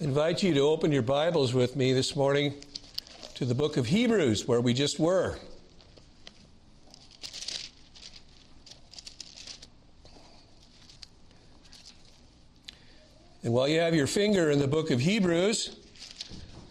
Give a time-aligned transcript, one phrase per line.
[0.00, 2.54] Invite you to open your Bibles with me this morning
[3.34, 5.36] to the book of Hebrews, where we just were.
[13.42, 15.76] And while you have your finger in the book of Hebrews,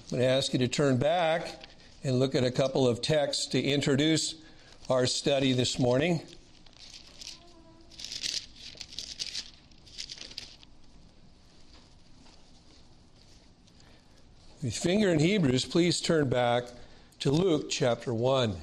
[0.06, 1.68] I'm going to ask you to turn back
[2.04, 4.34] and look at a couple of texts to introduce
[4.90, 6.20] our study this morning.
[14.62, 16.66] With finger in Hebrews, please turn back
[17.22, 18.58] to Luke chapter 1.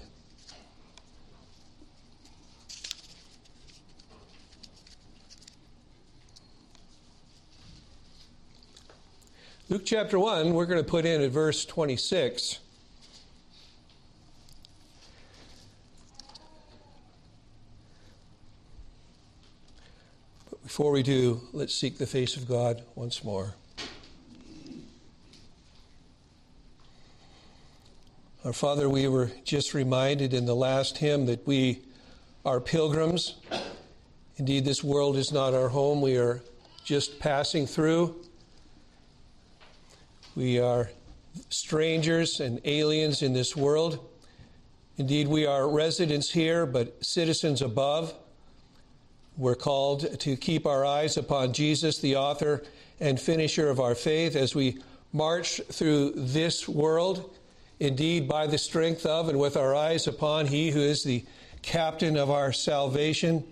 [9.71, 12.59] Luke chapter 1, we're going to put in at verse 26.
[20.51, 23.55] But before we do, let's seek the face of God once more.
[28.47, 31.83] Our Father, we were just reminded in the last hymn that we
[32.45, 33.41] are pilgrims.
[34.37, 36.01] Indeed, this world is not our home.
[36.01, 36.41] We are
[36.85, 38.15] just passing through.
[40.37, 40.91] We are
[41.49, 43.99] strangers and aliens in this world.
[44.97, 48.15] Indeed, we are residents here, but citizens above.
[49.37, 52.63] We're called to keep our eyes upon Jesus, the author
[53.01, 54.79] and finisher of our faith, as we
[55.13, 57.36] march through this world
[57.79, 61.25] indeed by the strength of and with our eyes upon He who is the
[61.63, 63.45] captain of our salvation.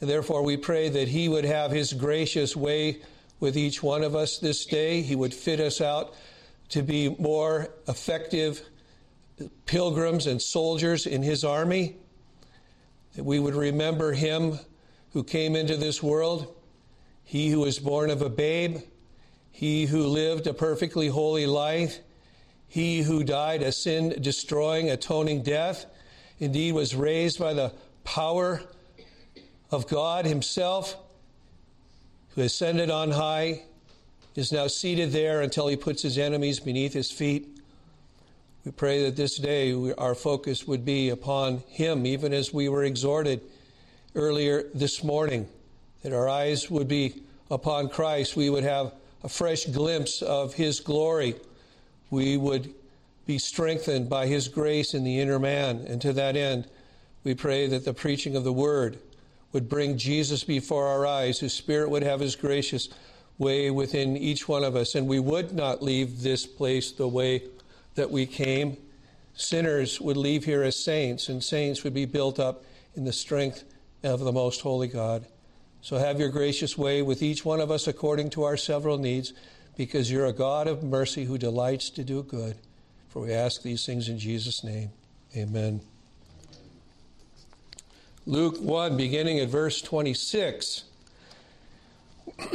[0.00, 3.00] And therefore, we pray that He would have His gracious way
[3.40, 5.00] with each one of us this day.
[5.00, 6.14] He would fit us out
[6.70, 8.62] to be more effective
[9.66, 11.96] pilgrims and soldiers in His army.
[13.16, 14.58] That we would remember Him
[15.12, 16.54] who came into this world,
[17.24, 18.78] He who was born of a babe,
[19.50, 21.98] He who lived a perfectly holy life
[22.74, 25.86] he who died a sin destroying, atoning death,
[26.40, 27.72] indeed was raised by the
[28.02, 28.62] power
[29.70, 30.96] of God Himself,
[32.30, 33.62] who ascended on high,
[34.34, 37.46] is now seated there until He puts His enemies beneath His feet.
[38.64, 42.68] We pray that this day we, our focus would be upon Him, even as we
[42.68, 43.40] were exhorted
[44.16, 45.46] earlier this morning,
[46.02, 47.22] that our eyes would be
[47.52, 48.34] upon Christ.
[48.34, 51.36] We would have a fresh glimpse of His glory
[52.10, 52.74] we would
[53.26, 55.84] be strengthened by His grace in the inner man.
[55.88, 56.68] And to that end,
[57.22, 58.98] we pray that the preaching of the Word
[59.52, 62.88] would bring Jesus before our eyes, whose Spirit would have His gracious
[63.38, 67.42] way within each one of us, and we would not leave this place the way
[67.94, 68.76] that we came.
[69.34, 73.64] Sinners would leave here as saints, and saints would be built up in the strength
[74.02, 75.24] of the most holy God.
[75.80, 79.32] So have your gracious way with each one of us according to our several needs
[79.76, 82.56] because you're a God of mercy who delights to do good.
[83.08, 84.90] For we ask these things in Jesus' name.
[85.36, 85.80] Amen.
[88.26, 90.84] Luke 1, beginning at verse 26.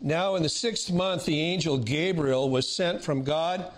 [0.00, 3.70] now, in the sixth month, the angel Gabriel was sent from God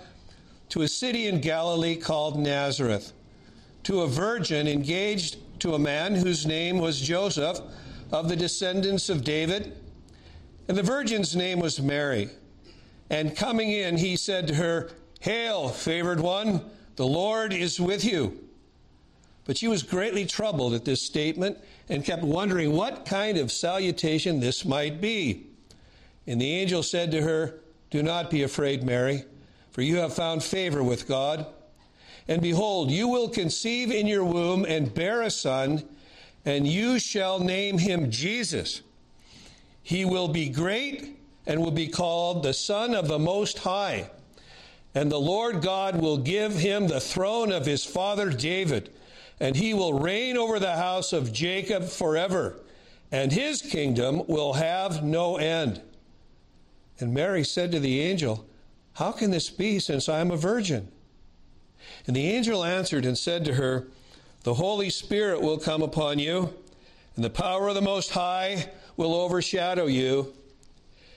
[0.71, 3.13] to a city in Galilee called Nazareth,
[3.85, 7.61] to a virgin engaged to a man whose name was Joseph,
[8.13, 9.77] of the descendants of David.
[10.69, 12.31] And the virgin's name was Mary.
[13.11, 14.91] And coming in, he said to her,
[15.21, 16.63] Hail, favored one,
[16.97, 18.39] the Lord is with you.
[19.45, 21.59] But she was greatly troubled at this statement
[21.89, 25.47] and kept wondering what kind of salutation this might be.
[26.27, 29.25] And the angel said to her, Do not be afraid, Mary,
[29.71, 31.47] for you have found favor with God.
[32.27, 35.85] And behold, you will conceive in your womb and bear a son,
[36.45, 38.83] and you shall name him Jesus.
[39.83, 41.17] He will be great
[41.47, 44.11] and will be called the Son of the Most High.
[44.95, 48.91] And the Lord God will give him the throne of his father David,
[49.39, 52.59] and he will reign over the house of Jacob forever,
[53.13, 55.83] and his kingdom will have no end.
[56.99, 58.47] And Mary said to the angel,
[58.95, 60.89] How can this be, since I am a virgin?
[62.07, 63.89] And the angel answered and said to her,
[64.45, 66.55] The Holy Spirit will come upon you,
[67.15, 70.33] and the power of the Most High will overshadow you.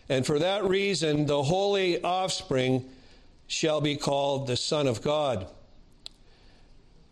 [0.10, 2.90] And for that reason, the holy offspring
[3.48, 5.48] shall be called the Son of God.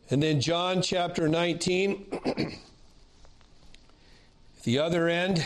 [0.10, 2.06] And then John chapter 19,
[4.64, 5.46] the other end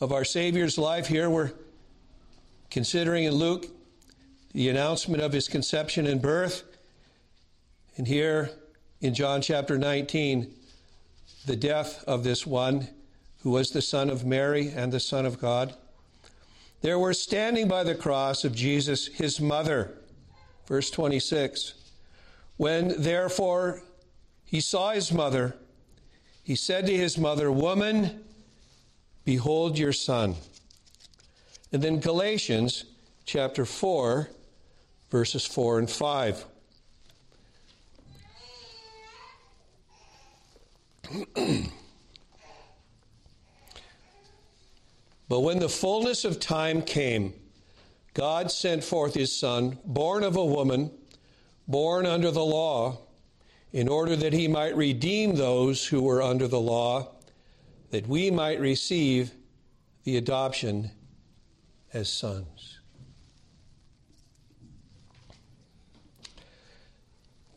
[0.00, 1.52] of our Savior's life here, we're
[2.70, 3.66] considering in Luke
[4.52, 6.62] the announcement of his conception and birth.
[7.96, 8.50] And here
[9.00, 10.50] in John chapter 19,
[11.46, 12.88] the death of this one
[13.42, 15.74] who was the son of Mary and the Son of God.
[16.86, 19.98] There were standing by the cross of Jesus his mother.
[20.68, 21.74] Verse 26.
[22.58, 23.82] When therefore
[24.44, 25.56] he saw his mother,
[26.44, 28.22] he said to his mother, Woman,
[29.24, 30.36] behold your son.
[31.72, 32.84] And then Galatians
[33.24, 34.30] chapter 4,
[35.10, 36.44] verses 4 and 5.
[45.28, 47.34] but when the fullness of time came,
[48.14, 50.90] God sent forth his Son, born of a woman,
[51.68, 52.98] born under the law,
[53.72, 57.12] in order that he might redeem those who were under the law,
[57.90, 59.32] that we might receive
[60.04, 60.90] the adoption
[61.92, 62.78] as sons.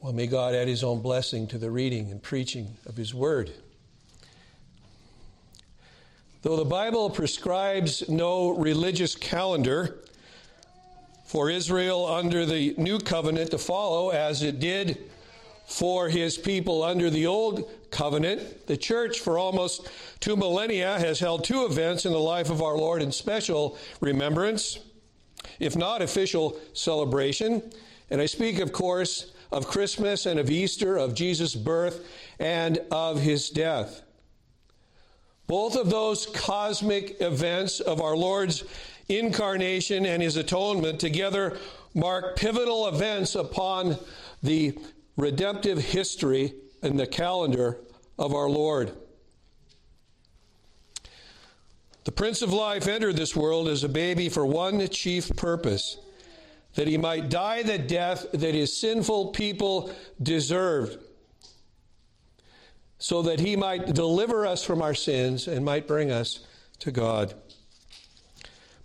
[0.02, 3.52] Well, may God add his own blessing to the reading and preaching of his word.
[6.42, 10.00] Though the Bible prescribes no religious calendar
[11.26, 14.98] for Israel under the new covenant to follow, as it did
[15.68, 19.90] for his people under the old covenant, the church for almost
[20.22, 24.80] two millennia has held two events in the life of our Lord in special remembrance,
[25.60, 27.62] if not official celebration.
[28.10, 32.08] And I speak, of course, of Christmas and of Easter, of Jesus' birth
[32.40, 34.04] and of his death.
[35.50, 38.64] Both of those cosmic events of our Lord's
[39.10, 41.58] incarnation and his atonement together
[41.96, 43.98] mark pivotal events upon
[44.44, 44.78] the
[45.18, 46.54] redemptive history
[46.84, 47.80] and the calendar
[48.20, 48.92] of our Lord.
[52.04, 55.98] The Prince of Life entered this world as a baby for one chief purpose
[56.76, 59.92] that he might die the death that his sinful people
[60.22, 61.00] deserved
[63.00, 66.42] so that he might deliver us from our sins and might bring us
[66.80, 67.34] to God.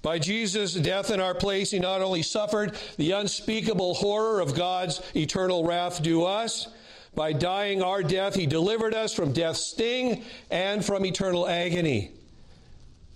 [0.02, 5.00] By Jesus' death in our place, he not only suffered the unspeakable horror of God's
[5.16, 6.68] eternal wrath due us,
[7.14, 12.12] by dying our death, he delivered us from death's sting and from eternal agony.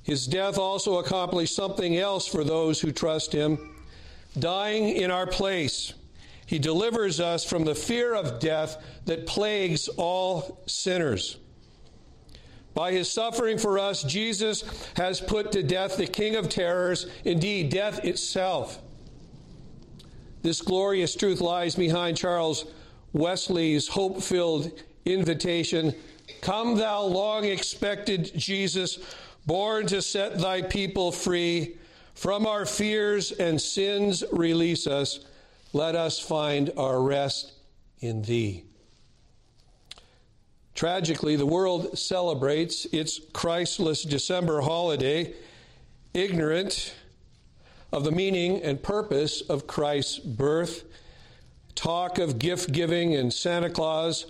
[0.03, 3.75] His death also accomplished something else for those who trust him.
[4.39, 5.93] Dying in our place,
[6.49, 11.37] he delivers us from the fear of death that plagues all sinners.
[12.73, 14.65] By his suffering for us, Jesus
[14.97, 18.81] has put to death the king of terrors, indeed, death itself.
[20.41, 22.65] This glorious truth lies behind Charles
[23.13, 24.73] Wesley's hope filled
[25.05, 25.95] invitation
[26.41, 28.99] Come, thou long expected Jesus,
[29.45, 31.77] born to set thy people free.
[32.15, 35.21] From our fears and sins, release us
[35.73, 37.53] let us find our rest
[38.01, 38.65] in Thee.
[40.75, 45.35] Tragically, the world celebrates its Christless December holiday,
[46.15, 46.95] ignorant
[47.93, 50.85] of the meaning and purpose of Christ's birth.
[51.75, 54.27] Talk of gift giving and Santa Claus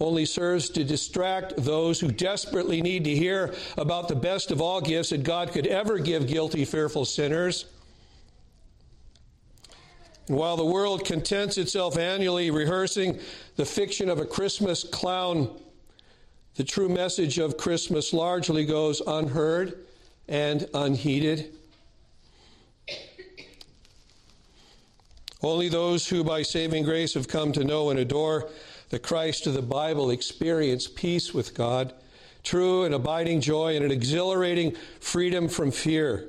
[0.00, 4.80] only serves to distract those who desperately need to hear about the best of all
[4.80, 7.64] gifts that God could ever give guilty, fearful sinners.
[10.28, 13.18] While the world contents itself annually rehearsing
[13.56, 15.58] the fiction of a Christmas clown,
[16.56, 19.86] the true message of Christmas largely goes unheard
[20.28, 21.54] and unheeded.
[25.40, 28.50] Only those who, by saving grace, have come to know and adore
[28.90, 31.94] the Christ of the Bible experience peace with God,
[32.42, 36.26] true and abiding joy, and an exhilarating freedom from fear.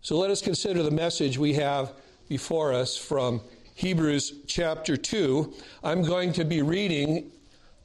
[0.00, 1.92] So let us consider the message we have
[2.28, 3.40] before us from
[3.74, 5.52] Hebrews chapter 2.
[5.82, 7.32] I'm going to be reading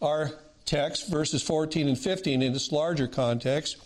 [0.01, 0.31] our
[0.65, 3.77] text, verses 14 and 15, in this larger context.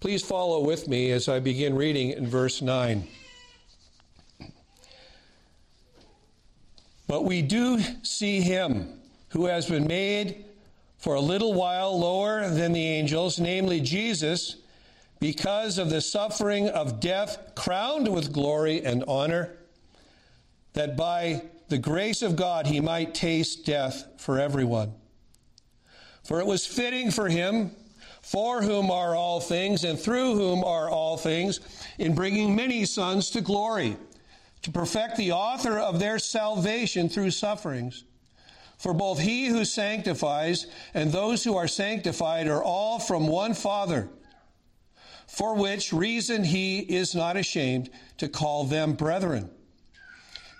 [0.00, 3.06] Please follow with me as I begin reading in verse 9.
[7.06, 10.44] But we do see him who has been made
[10.98, 14.56] for a little while lower than the angels, namely Jesus,
[15.18, 19.56] because of the suffering of death, crowned with glory and honor
[20.72, 24.92] that by the grace of God he might taste death for everyone.
[26.24, 27.72] For it was fitting for him,
[28.20, 31.60] for whom are all things, and through whom are all things,
[31.98, 33.96] in bringing many sons to glory,
[34.62, 38.04] to perfect the author of their salvation through sufferings.
[38.78, 44.08] For both he who sanctifies and those who are sanctified are all from one Father,
[45.26, 49.50] for which reason he is not ashamed to call them brethren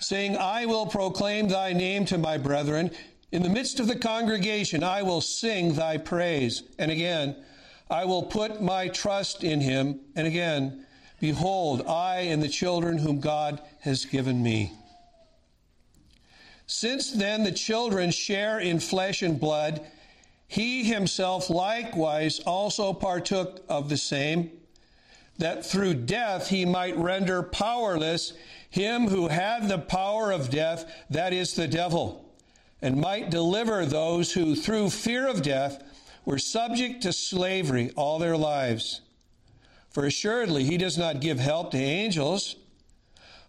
[0.01, 2.91] saying, I will proclaim thy name to my brethren.
[3.33, 6.63] In the midst of the congregation, I will sing thy praise.
[6.79, 7.37] And again,
[7.89, 10.01] I will put my trust in him.
[10.17, 10.85] And again,
[11.21, 14.73] Behold, I and the children whom God has given me.
[16.67, 19.87] Since then the children share in flesh and blood,
[20.49, 24.51] he himself likewise also partook of the same,
[25.39, 28.33] that through death he might render powerless
[28.71, 32.25] him who had the power of death, that is the devil,
[32.81, 35.83] and might deliver those who through fear of death
[36.25, 39.01] were subject to slavery all their lives.
[39.91, 42.55] For assuredly, he does not give help to angels,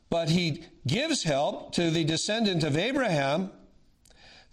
[0.10, 3.51] but he gives help to the descendant of Abraham.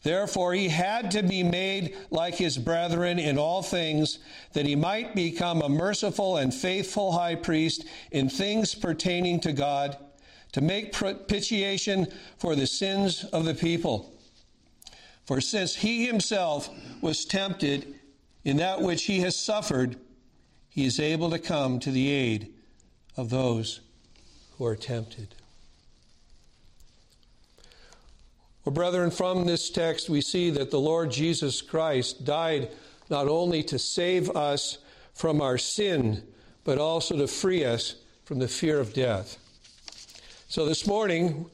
[0.03, 4.19] Therefore, he had to be made like his brethren in all things,
[4.53, 9.97] that he might become a merciful and faithful high priest in things pertaining to God,
[10.53, 12.07] to make propitiation
[12.39, 14.13] for the sins of the people.
[15.25, 16.71] For since he himself
[17.03, 17.95] was tempted
[18.45, 19.97] in that which he has suffered,
[20.71, 22.53] he is able to come to the aid
[23.17, 23.81] of those
[24.57, 25.35] who are tempted.
[28.65, 32.71] Well, brethren, from this text, we see that the Lord Jesus Christ died
[33.11, 34.79] not only to save us
[35.15, 36.23] from our sin,
[36.65, 39.39] but also to free us from the fear of death.
[40.51, 41.45] So, this morning,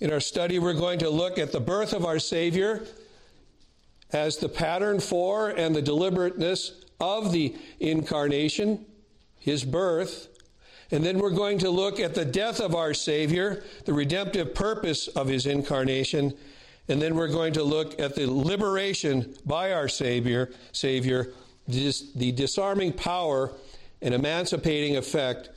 [0.00, 2.86] in our study, we're going to look at the birth of our Savior
[4.14, 8.86] as the pattern for and the deliberateness of the incarnation,
[9.38, 10.28] his birth,
[10.90, 15.06] and then we're going to look at the death of our Savior, the redemptive purpose
[15.08, 16.32] of his incarnation,
[16.88, 21.34] and then we're going to look at the liberation by our Savior, Savior,
[21.68, 23.52] the disarming power
[24.00, 25.50] and emancipating effect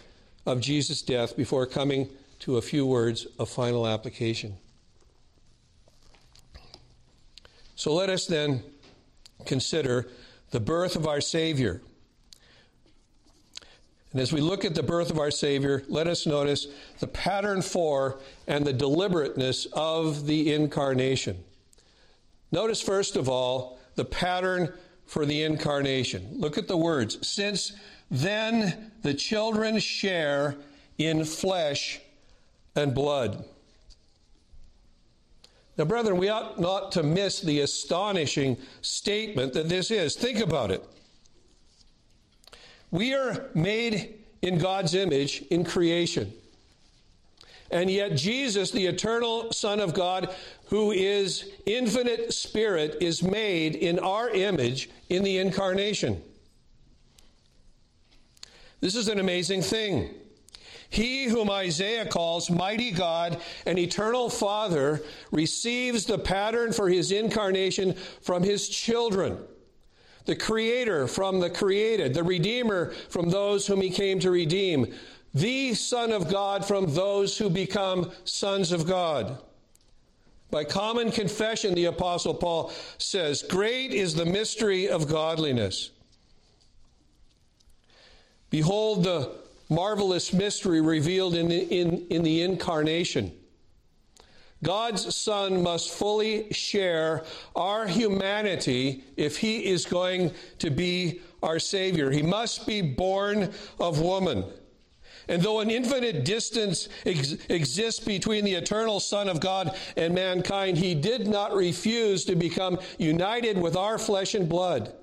[0.46, 2.10] of Jesus' death before coming
[2.40, 4.58] to a few words of final application.
[7.76, 8.64] So let us then
[9.46, 10.08] consider
[10.52, 11.82] the birth of our Savior.
[14.12, 16.68] And as we look at the birth of our Savior, let us notice
[17.00, 21.44] the pattern for and the deliberateness of the incarnation.
[22.52, 24.74] Notice, first of all, the pattern
[25.06, 26.28] for the incarnation.
[26.32, 27.28] Look at the words.
[27.28, 27.74] Since
[28.10, 30.56] then the children share
[30.98, 32.00] in flesh
[32.78, 33.44] and blood.
[35.78, 40.16] Now, brethren, we ought not to miss the astonishing statement that this is.
[40.16, 40.84] Think about it.
[42.90, 46.34] We are made in God's image in creation.
[47.70, 50.34] And yet, Jesus, the eternal Son of God,
[50.68, 56.24] who is infinite spirit, is made in our image in the incarnation.
[58.80, 60.14] This is an amazing thing.
[60.90, 65.02] He whom Isaiah calls mighty God and eternal Father
[65.32, 69.38] receives the pattern for his incarnation from his children.
[70.26, 74.94] The Creator from the created, the Redeemer from those whom he came to redeem,
[75.34, 79.38] the Son of God from those who become sons of God.
[80.50, 85.92] By common confession, the Apostle Paul says, Great is the mystery of godliness.
[88.50, 89.36] Behold the
[89.70, 93.32] marvelous mystery revealed in the, in, in the incarnation.
[94.64, 97.24] God's Son must fully share
[97.56, 102.10] our humanity if He is going to be our Savior.
[102.10, 104.46] He must be born of woman.
[105.28, 110.78] And though an infinite distance ex- exists between the eternal Son of God and mankind,
[110.78, 114.94] He did not refuse to become united with our flesh and blood.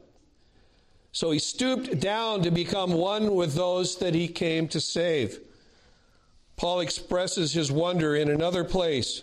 [1.15, 5.39] So he stooped down to become one with those that he came to save.
[6.57, 9.23] Paul expresses his wonder in another place.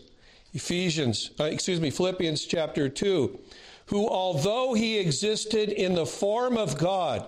[0.54, 3.38] Ephesians, uh, excuse me, Philippians chapter 2,
[3.88, 7.26] who although he existed in the form of God,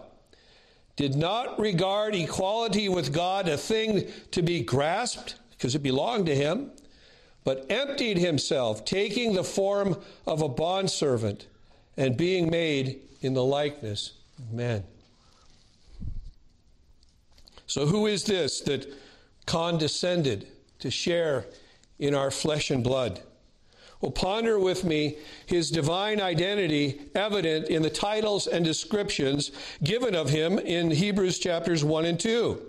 [0.96, 6.36] did not regard equality with God a thing to be grasped, because it belonged to
[6.36, 6.72] him,
[7.44, 11.48] but emptied himself, taking the form of a bondservant
[11.98, 14.14] and being made in the likeness
[14.52, 14.84] men.
[17.68, 18.86] So, who is this that
[19.46, 20.48] condescended
[20.80, 21.46] to share
[22.00, 23.22] in our flesh and blood?
[24.02, 30.30] Well, ponder with me his divine identity evident in the titles and descriptions given of
[30.30, 32.62] him in Hebrews chapters 1 and 2.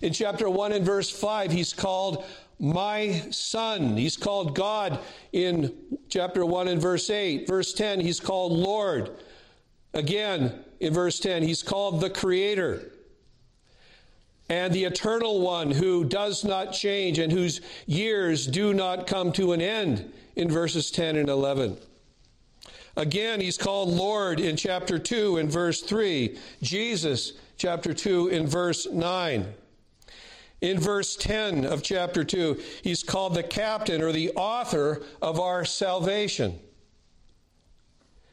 [0.00, 2.24] In chapter 1 and verse 5, he's called
[2.58, 3.96] my son.
[3.96, 4.98] He's called God
[5.32, 5.72] in
[6.08, 7.46] chapter 1 and verse 8.
[7.46, 9.10] Verse 10, he's called Lord.
[9.94, 12.92] Again, in verse 10, he's called the Creator
[14.48, 19.52] and the Eternal One who does not change and whose years do not come to
[19.52, 21.76] an end in verses 10 and 11.
[22.96, 28.86] Again, he's called Lord in chapter 2 in verse 3, Jesus, chapter 2 in verse
[28.86, 29.54] 9.
[30.60, 35.64] In verse 10 of chapter 2, he's called the captain or the author of our
[35.64, 36.58] salvation.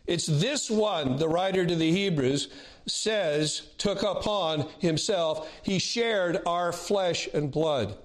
[0.09, 2.47] It's this one, the writer to the Hebrews
[2.87, 7.95] says, took upon himself, he shared our flesh and blood.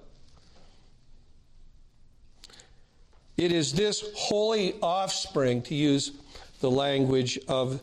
[3.38, 6.12] It is this holy offspring, to use
[6.60, 7.80] the language of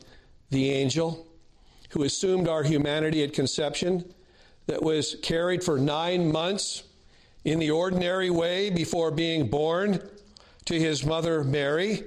[0.51, 1.25] the angel,
[1.89, 4.13] who assumed our humanity at conception,
[4.67, 6.83] that was carried for nine months
[7.43, 9.99] in the ordinary way before being born
[10.65, 12.03] to his mother Mary.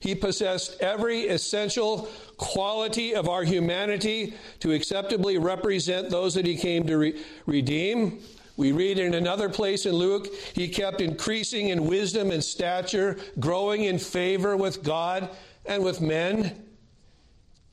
[0.00, 6.86] He possessed every essential quality of our humanity to acceptably represent those that he came
[6.86, 8.20] to re- redeem.
[8.56, 13.84] We read in another place in Luke, he kept increasing in wisdom and stature, growing
[13.84, 15.30] in favor with God
[15.66, 16.64] and with men.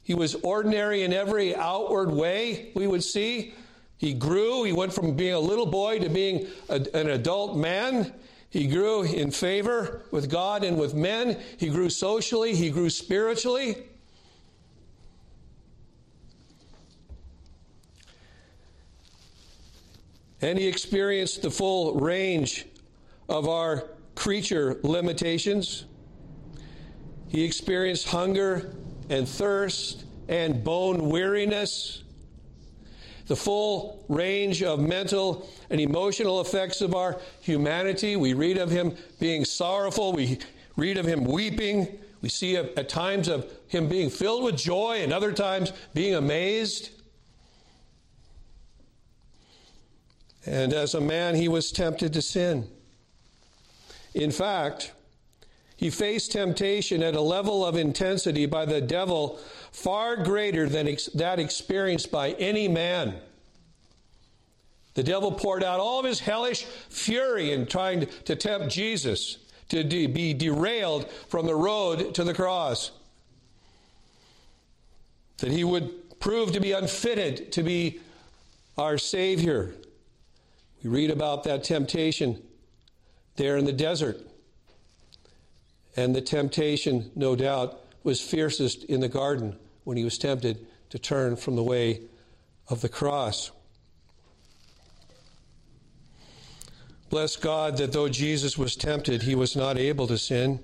[0.02, 3.56] He was ordinary in every outward way, we would see.
[3.98, 4.64] He grew.
[4.64, 8.14] He went from being a little boy to being a, an adult man.
[8.56, 11.42] He grew in favor with God and with men.
[11.58, 12.56] He grew socially.
[12.56, 13.76] He grew spiritually.
[20.40, 22.66] And he experienced the full range
[23.28, 25.84] of our creature limitations.
[27.28, 28.74] He experienced hunger
[29.10, 32.04] and thirst and bone weariness,
[33.28, 38.16] the full range of mental and emotional effects of our humanity.
[38.16, 40.40] We read of him being sorrowful, we
[40.76, 42.00] read of him weeping.
[42.22, 46.90] We see at times of him being filled with joy and other times being amazed.
[50.46, 52.68] And as a man, he was tempted to sin.
[54.16, 54.94] In fact,
[55.78, 59.40] he faced temptation at a level of intensity by the devil
[59.76, 63.14] far greater than ex- that experienced by any man.
[64.94, 69.84] The devil poured out all of his hellish fury in trying to tempt Jesus to
[69.84, 72.92] de- be derailed from the road to the cross.
[75.40, 78.00] That he would prove to be unfitted to be
[78.78, 79.76] our Savior.
[80.82, 82.42] We read about that temptation
[83.36, 84.22] there in the desert.
[85.98, 91.00] And the temptation, no doubt, was fiercest in the garden when he was tempted to
[91.00, 92.02] turn from the way
[92.68, 93.52] of the cross.
[97.10, 100.60] Bless God that though Jesus was tempted, he was not able to sin.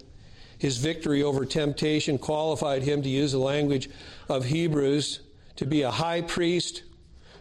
[0.57, 3.89] His victory over temptation qualified him to use the language
[4.27, 5.21] of Hebrews
[5.55, 6.83] to be a high priest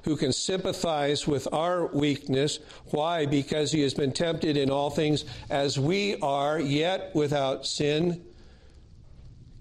[0.05, 2.59] who can sympathize with our weakness.
[2.87, 3.27] Why?
[3.27, 8.25] Because he has been tempted in all things as we are, yet without sin.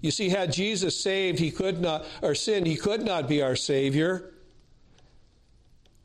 [0.00, 3.56] You see, had Jesus saved, he could not, or sinned, he could not be our
[3.56, 4.32] Savior.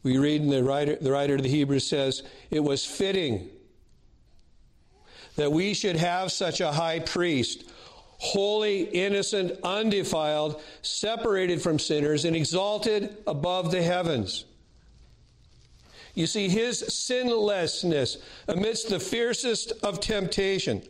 [0.03, 3.49] We read in the writer, the writer of the Hebrews says, it was fitting
[5.36, 7.69] that we should have such a high priest
[8.17, 14.45] holy, innocent, undefiled, separated from sinners, and exalted above the heavens.
[16.13, 20.81] You see, his sinlessness amidst the fiercest of temptation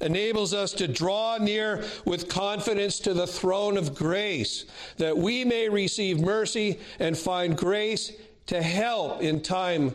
[0.00, 4.64] enables us to draw near with confidence to the throne of grace,
[4.98, 8.12] that we may receive mercy and find grace
[8.46, 9.94] to help in time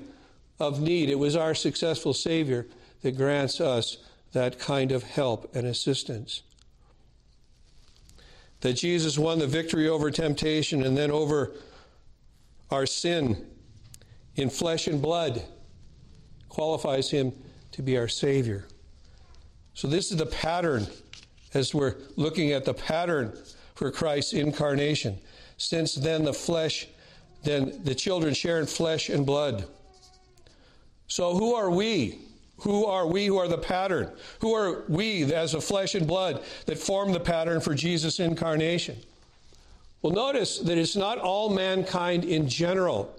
[0.59, 1.09] of need.
[1.09, 2.65] It was our successful Savior
[3.01, 3.97] that grants us
[4.33, 6.43] that kind of help and assistance.
[8.61, 11.53] That Jesus won the victory over temptation and then over
[12.69, 13.47] our sin
[14.35, 15.43] in flesh and blood
[16.49, 17.33] qualifies him
[17.71, 18.65] to be our Savior.
[19.79, 20.87] So, this is the pattern
[21.53, 23.31] as we're looking at the pattern
[23.75, 25.17] for Christ's incarnation.
[25.55, 26.85] Since then, the flesh,
[27.43, 29.63] then the children share in flesh and blood.
[31.07, 32.19] So, who are we?
[32.57, 34.11] Who are we who are the pattern?
[34.41, 38.97] Who are we as a flesh and blood that form the pattern for Jesus' incarnation?
[40.01, 43.17] Well, notice that it's not all mankind in general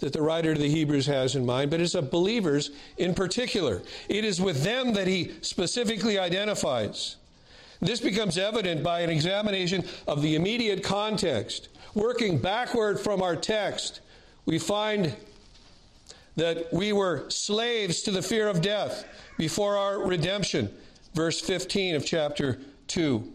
[0.00, 3.82] that the writer of the Hebrews has in mind, but it's of believers in particular.
[4.08, 7.16] It is with them that he specifically identifies.
[7.80, 11.68] This becomes evident by an examination of the immediate context.
[11.94, 14.00] Working backward from our text,
[14.44, 15.14] we find
[16.36, 19.04] that we were slaves to the fear of death
[19.38, 20.72] before our redemption.
[21.14, 22.58] Verse 15 of chapter
[22.88, 23.32] 2.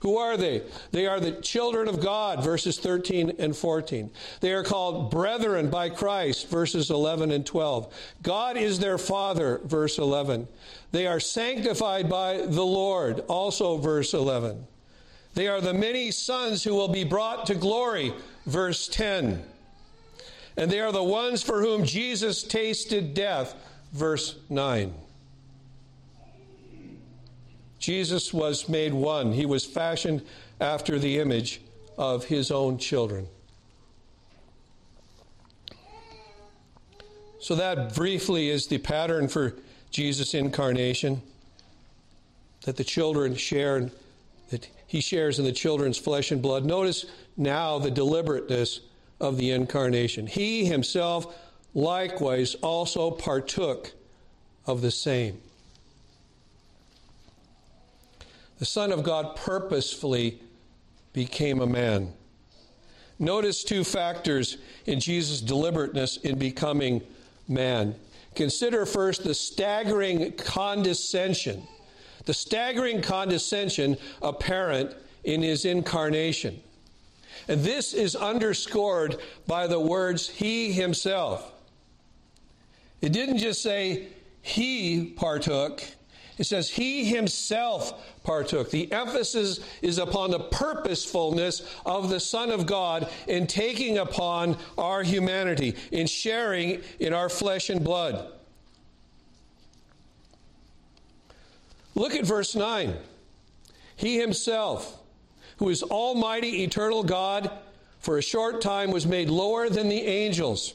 [0.00, 0.62] Who are they?
[0.92, 4.10] They are the children of God, verses 13 and 14.
[4.40, 7.92] They are called brethren by Christ, verses 11 and 12.
[8.22, 10.48] God is their Father, verse 11.
[10.92, 14.66] They are sanctified by the Lord, also verse 11.
[15.34, 18.14] They are the many sons who will be brought to glory,
[18.46, 19.42] verse 10.
[20.56, 23.54] and they are the ones for whom Jesus tasted death.
[23.92, 24.94] Verse 9.
[27.86, 29.30] Jesus was made one.
[29.30, 30.22] He was fashioned
[30.60, 31.60] after the image
[31.96, 33.28] of his own children.
[37.38, 39.54] So, that briefly is the pattern for
[39.92, 41.22] Jesus' incarnation
[42.64, 43.88] that the children share,
[44.50, 46.64] that he shares in the children's flesh and blood.
[46.64, 48.80] Notice now the deliberateness
[49.20, 50.26] of the incarnation.
[50.26, 51.32] He himself
[51.72, 53.92] likewise also partook
[54.66, 55.40] of the same.
[58.58, 60.40] The Son of God purposefully
[61.12, 62.12] became a man.
[63.18, 67.02] Notice two factors in Jesus' deliberateness in becoming
[67.48, 67.94] man.
[68.34, 71.66] Consider first the staggering condescension,
[72.26, 76.60] the staggering condescension apparent in his incarnation.
[77.48, 79.16] And this is underscored
[79.46, 81.52] by the words He Himself.
[83.00, 84.08] It didn't just say
[84.42, 85.82] He partook,
[86.38, 88.70] it says He Himself partook.
[88.70, 95.02] The emphasis is upon the purposefulness of the Son of God in taking upon our
[95.02, 98.32] humanity, in sharing in our flesh and blood.
[101.94, 102.94] Look at verse 9.
[103.96, 105.02] He Himself
[105.58, 107.50] who is Almighty, eternal God,
[107.98, 110.74] for a short time was made lower than the angels.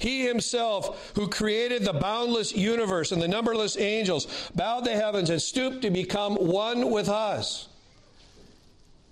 [0.00, 5.40] He himself, who created the boundless universe and the numberless angels, bowed the heavens and
[5.40, 7.68] stooped to become one with us.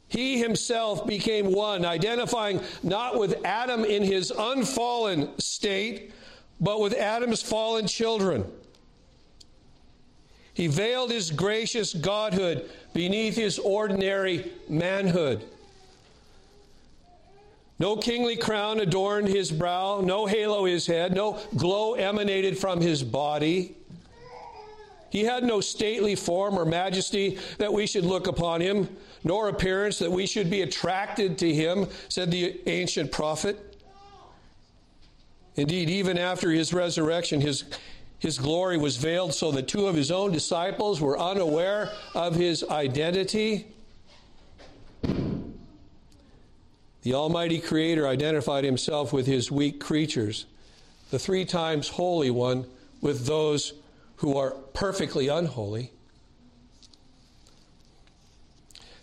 [0.09, 6.13] He himself became one, identifying not with Adam in his unfallen state,
[6.59, 8.47] but with Adam's fallen children.
[10.55, 15.45] He veiled his gracious godhood beneath his ordinary manhood.
[17.79, 23.05] No kingly crown adorned his brow, no halo his head, no glow emanated from his
[23.05, 23.77] body.
[25.11, 28.89] He had no stately form or majesty that we should look upon him,
[29.25, 33.77] nor appearance that we should be attracted to him, said the ancient prophet.
[35.55, 37.65] Indeed, even after his resurrection, his,
[38.19, 42.65] his glory was veiled so that two of his own disciples were unaware of his
[42.65, 43.67] identity.
[47.09, 50.45] The Almighty Creator identified himself with his weak creatures,
[51.11, 52.67] the three times Holy One
[53.01, 53.73] with those
[54.17, 55.91] who are perfectly unholy.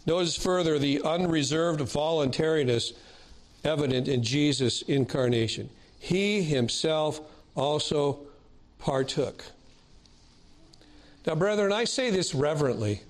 [0.06, 2.94] Notice further the unreserved voluntariness
[3.64, 5.72] evident in Jesus' incarnation.
[5.98, 7.22] He himself
[7.56, 8.20] also
[8.78, 9.46] partook.
[11.26, 13.02] Now, brethren, I say this reverently.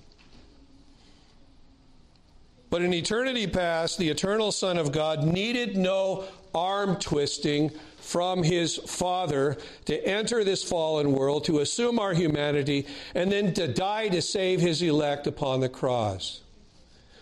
[2.70, 6.24] But in eternity past, the eternal Son of God needed no
[6.54, 13.30] arm twisting from his Father to enter this fallen world, to assume our humanity, and
[13.30, 16.40] then to die to save his elect upon the cross.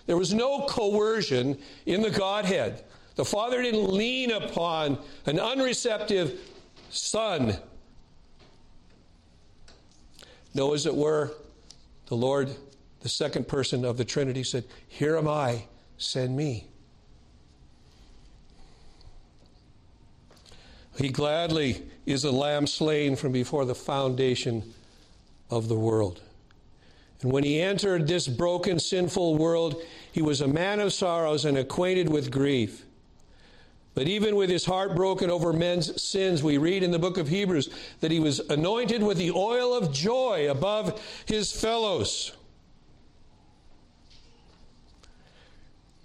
[0.06, 2.84] There was no coercion in the Godhead.
[3.16, 6.38] The Father didn't lean upon an unreceptive
[6.90, 7.56] Son
[10.54, 11.32] no, as it were,
[12.06, 12.54] the Lord,
[13.04, 15.66] the second person of the Trinity, said, Here am I,
[15.98, 16.68] send me.
[20.96, 24.72] He gladly is a lamb slain from before the foundation
[25.50, 26.22] of the world.
[27.20, 31.58] And when he entered this broken, sinful world, he was a man of sorrows and
[31.58, 32.86] acquainted with grief.
[33.92, 37.28] But even with his heart broken over men's sins, we read in the book of
[37.28, 37.68] Hebrews
[38.00, 42.32] that he was anointed with the oil of joy above his fellows.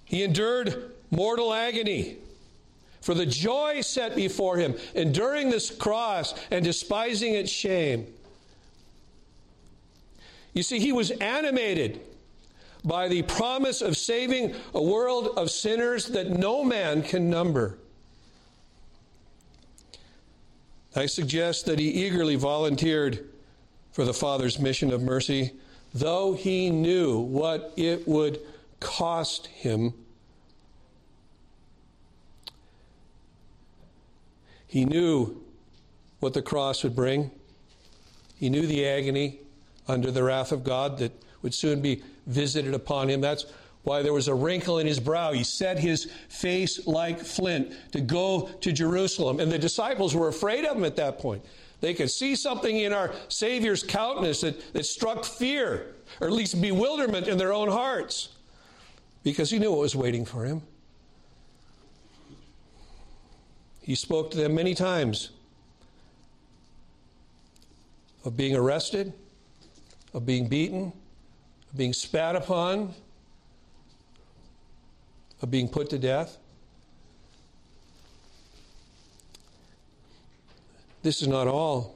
[0.10, 2.18] He endured mortal agony
[3.00, 8.08] for the joy set before him, enduring this cross and despising its shame.
[10.54, 12.02] You see, he was animated
[12.84, 17.78] by the promise of saving a world of sinners that no man can number.
[20.96, 23.30] I suggest that he eagerly volunteered
[23.92, 25.52] for the Father's mission of mercy,
[25.94, 28.40] though he knew what it would
[28.80, 29.94] cost him.
[34.68, 35.44] He knew
[36.20, 37.32] what the cross would bring.
[38.36, 39.40] He knew the agony
[39.88, 41.12] under the wrath of God that
[41.42, 43.22] would soon be visited upon him.
[43.22, 43.46] That's
[43.84, 45.32] why there was a wrinkle in his brow.
[45.32, 49.40] He set his face like flint to go to Jerusalem.
[49.40, 51.44] And the disciples were afraid of him at that point.
[51.82, 56.62] They could see something in our Savior's countenance that, that struck fear, or at least
[56.62, 58.30] bewilderment in their own hearts,
[59.24, 60.62] because he knew what was waiting for him.
[63.82, 65.32] He spoke to them many times
[68.24, 69.14] of being arrested,
[70.14, 70.94] of being beaten,
[71.72, 72.94] of being spat upon,
[75.42, 76.38] of being put to death.
[81.02, 81.96] This is not all.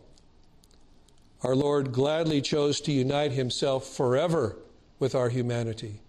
[1.44, 4.58] Our Lord gladly chose to unite himself forever
[4.98, 6.00] with our humanity.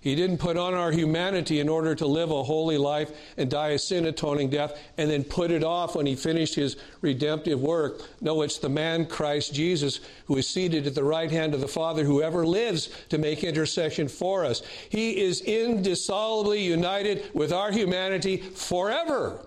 [0.00, 3.68] He didn't put on our humanity in order to live a holy life and die
[3.70, 8.00] a sin atoning death and then put it off when he finished his redemptive work.
[8.22, 11.68] No, it's the man Christ Jesus who is seated at the right hand of the
[11.68, 14.62] Father who ever lives to make intercession for us.
[14.88, 19.44] He is indissolubly united with our humanity forever.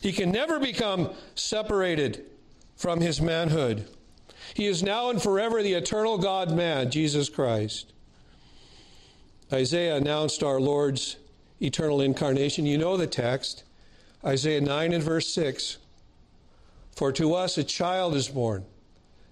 [0.00, 2.24] He can never become separated
[2.76, 3.86] from his manhood.
[4.58, 7.92] He is now and forever the eternal God man, Jesus Christ.
[9.52, 11.16] Isaiah announced our Lord's
[11.62, 12.66] eternal incarnation.
[12.66, 13.62] You know the text
[14.24, 15.78] Isaiah 9 and verse 6.
[16.90, 18.64] For to us a child is born,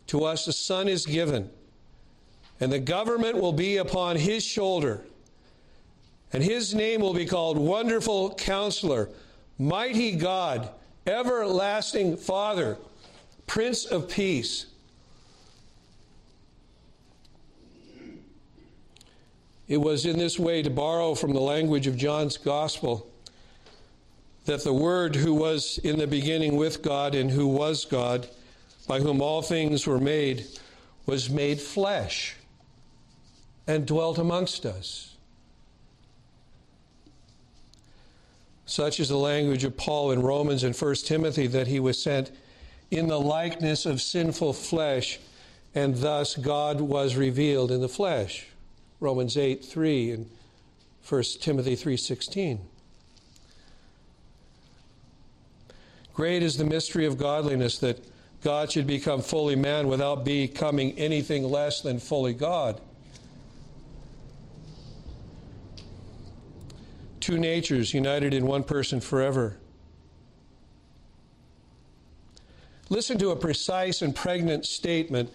[0.07, 1.51] to us a son is given,
[2.61, 5.03] and the government will be upon his shoulder.
[6.33, 9.11] And his name will be called Wonderful Counselor,
[9.59, 10.71] Mighty God,
[11.05, 12.79] Everlasting Father,
[13.49, 14.67] Prince of Peace.
[19.69, 23.11] It was in this way, to borrow from the language of John's Gospel,
[24.45, 28.29] that the Word who was in the beginning with God and who was God,
[28.87, 30.47] by whom all things were made,
[31.05, 32.37] was made flesh
[33.67, 35.17] and dwelt amongst us.
[38.67, 42.31] Such is the language of Paul in Romans and 1 Timothy that he was sent
[42.91, 45.19] in the likeness of sinful flesh,
[45.75, 48.47] and thus God was revealed in the flesh.
[49.01, 50.31] Romans 8 3 and
[51.03, 52.61] 1 Timothy 3:16.
[56.15, 58.03] Great is the mystery of godliness that
[58.43, 62.81] God should become fully man without becoming anything less than fully God.
[67.21, 69.59] Two natures united in one person forever.
[72.89, 75.31] Listen to a precise and pregnant statement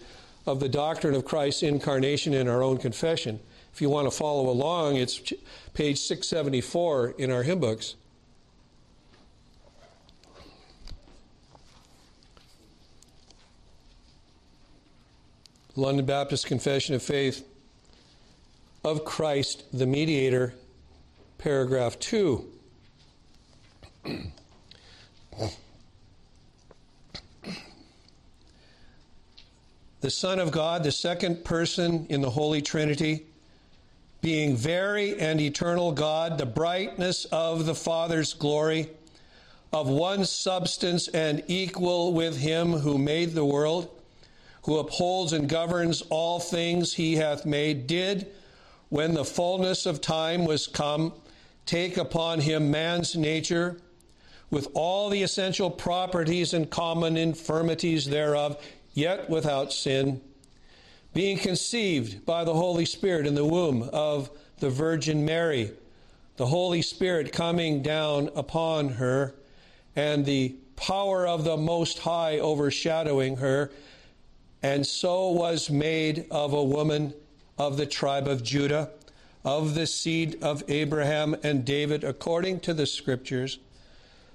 [0.46, 3.40] of the doctrine of Christ's incarnation in our own confession.
[3.72, 5.32] If you want to follow along, it's
[5.72, 7.94] page 674 in our hymn books.
[15.74, 17.48] London Baptist Confession of Faith
[18.84, 20.52] of Christ the Mediator,
[21.38, 22.44] paragraph 2.
[30.02, 33.24] the Son of God, the second person in the Holy Trinity,
[34.22, 38.88] being very and eternal God, the brightness of the Father's glory,
[39.72, 43.90] of one substance and equal with him who made the world,
[44.62, 48.28] who upholds and governs all things he hath made, did,
[48.90, 51.12] when the fullness of time was come,
[51.66, 53.76] take upon him man's nature,
[54.50, 58.62] with all the essential properties and common infirmities thereof,
[58.94, 60.20] yet without sin
[61.12, 65.70] being conceived by the Holy Spirit in the womb of the Virgin Mary,
[66.36, 69.34] the Holy Spirit coming down upon her,
[69.94, 73.70] and the power of the Most High overshadowing her,
[74.62, 77.12] and so was made of a woman
[77.58, 78.90] of the tribe of Judah,
[79.44, 83.58] of the seed of Abraham and David, according to the Scriptures,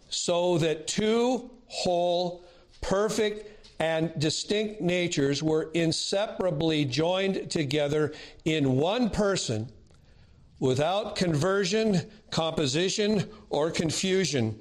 [0.09, 2.43] so that two whole,
[2.81, 8.13] perfect, and distinct natures were inseparably joined together
[8.45, 9.69] in one person
[10.59, 14.59] without conversion, composition, or confusion,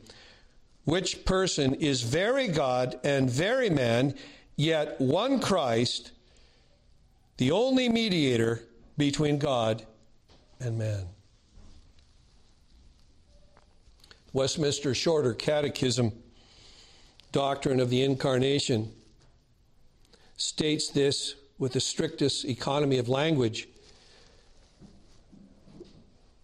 [0.85, 4.15] which person is very God and very man,
[4.57, 6.13] yet one Christ,
[7.39, 8.63] the only mediator
[8.99, 9.87] between God
[10.61, 11.07] and man.
[14.35, 16.13] Westminster Shorter Catechism,
[17.33, 18.93] Doctrine of the Incarnation
[20.37, 23.69] states this with the strictest economy of language.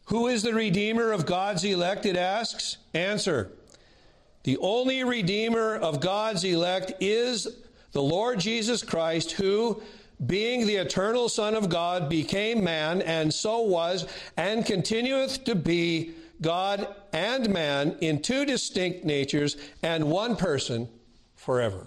[0.07, 2.07] Who is the Redeemer of God's elect?
[2.07, 2.79] It asks.
[2.95, 3.53] Answer.
[4.45, 7.47] The only Redeemer of God's elect is
[7.93, 9.83] the Lord Jesus Christ, who,
[10.27, 16.13] being the eternal Son of God, became man, and so was, and continueth to be
[16.41, 20.89] God and man in two distinct natures and one person
[21.37, 21.87] forever.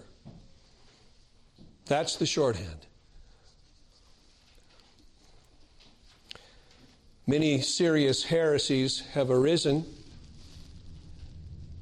[1.88, 2.88] That's the shorthand.
[7.28, 9.86] Many serious heresies have arisen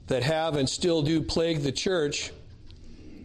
[0.07, 2.31] that have and still do plague the church,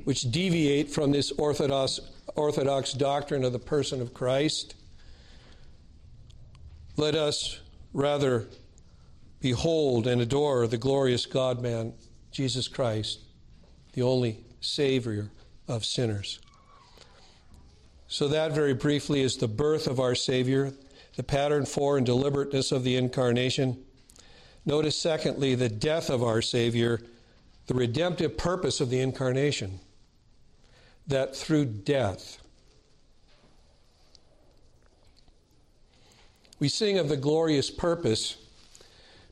[0.04, 2.00] which deviate from this orthodox,
[2.34, 4.74] orthodox doctrine of the person of Christ.
[6.96, 7.60] Let us
[7.92, 8.46] rather
[9.40, 11.92] behold and adore the glorious God man,
[12.32, 13.20] Jesus Christ,
[13.92, 15.30] the only Savior
[15.68, 16.40] of sinners.
[18.10, 20.72] So, that very briefly is the birth of our Savior,
[21.16, 23.84] the pattern for and deliberateness of the incarnation.
[24.64, 27.00] Notice, secondly, the death of our Savior,
[27.66, 29.80] the redemptive purpose of the incarnation,
[31.06, 32.38] that through death,
[36.58, 38.38] we sing of the glorious purpose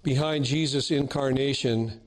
[0.03, 1.99] behind Jesus' incarnation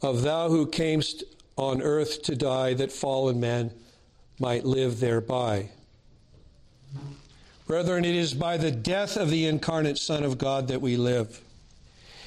[0.00, 1.22] of thou who camest
[1.58, 3.72] on earth to die that fallen man
[4.38, 5.70] might live thereby.
[7.66, 11.40] Brethren, it is by the death of the incarnate Son of God that we live.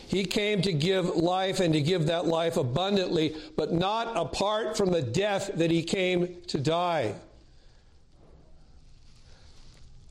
[0.07, 4.89] He came to give life and to give that life abundantly, but not apart from
[4.91, 7.13] the death that he came to die.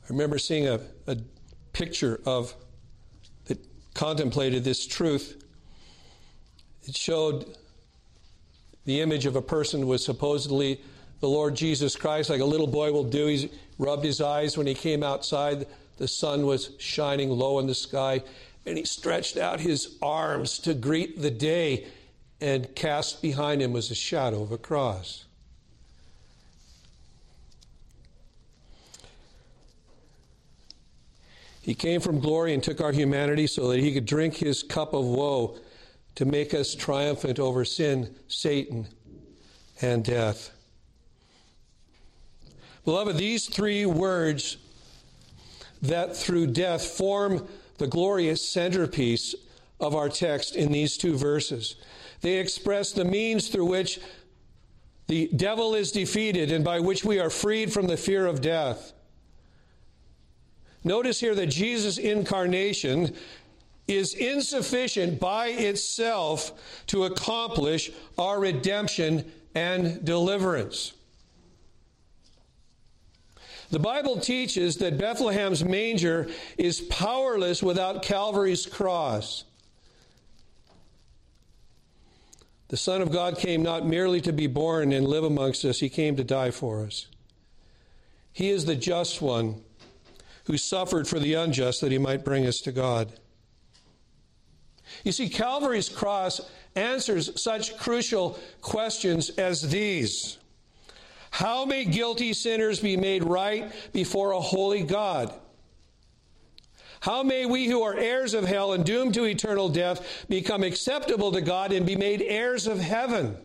[0.05, 1.19] I remember seeing a, a
[1.73, 2.55] picture of
[3.47, 3.59] that
[3.93, 5.45] contemplated this truth.
[6.85, 7.59] It showed
[8.87, 10.81] the image of a person who was supposedly
[11.21, 13.27] the Lord Jesus Christ, like a little boy will do.
[13.27, 15.67] He rubbed his eyes when he came outside.
[15.97, 18.23] The sun was shining low in the sky,
[18.65, 21.87] and he stretched out his arms to greet the day,
[22.41, 25.25] and cast behind him was a shadow of a cross.
[31.63, 34.95] He came from glory and took our humanity so that he could drink his cup
[34.95, 35.59] of woe
[36.15, 38.89] to make us triumphant over sin, Satan,
[39.83, 40.51] and death.
[42.89, 44.57] Beloved, these three words
[45.83, 47.47] that through death form
[47.77, 49.35] the glorious centerpiece
[49.79, 51.77] of our text in these two verses.
[52.23, 54.01] They express the means through which
[55.07, 58.95] the devil is defeated and by which we are freed from the fear of death.
[60.83, 63.15] Notice here that Jesus' incarnation
[63.87, 70.95] is insufficient by itself to accomplish our redemption and deliverance.
[73.71, 79.45] The Bible teaches that Bethlehem's manger is powerless without Calvary's cross.
[82.69, 85.89] The Son of God came not merely to be born and live amongst us, He
[85.89, 87.07] came to die for us.
[88.33, 89.63] He is the just one
[90.45, 93.13] who suffered for the unjust that He might bring us to God.
[95.05, 96.41] You see, Calvary's cross
[96.75, 100.39] answers such crucial questions as these
[101.39, 105.33] How may guilty sinners be made right before a holy God?
[106.99, 111.31] How may we who are heirs of hell and doomed to eternal death become acceptable
[111.31, 113.37] to God and be made heirs of heaven?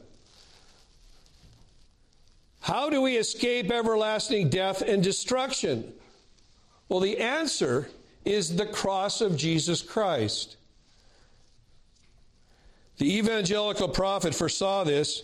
[2.61, 5.93] How do we escape everlasting death and destruction?
[6.89, 7.89] Well, the answer
[8.25, 10.57] is the cross of Jesus Christ.
[12.97, 15.21] The evangelical prophet foresaw this,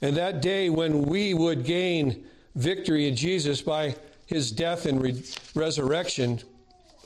[0.00, 5.22] and that day when we would gain victory in Jesus by his death and re-
[5.54, 6.40] resurrection,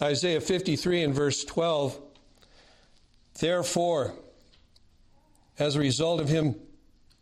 [0.01, 1.99] Isaiah 53 and verse 12.
[3.39, 4.15] Therefore,
[5.59, 6.57] as a result of him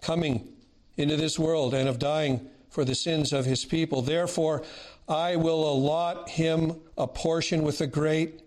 [0.00, 0.48] coming
[0.96, 4.62] into this world and of dying for the sins of his people, therefore
[5.08, 8.42] I will allot him a portion with the great,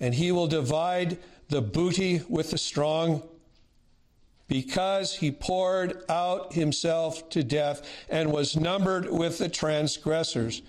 [0.00, 3.22] and he will divide the booty with the strong,
[4.48, 10.62] because he poured out himself to death and was numbered with the transgressors.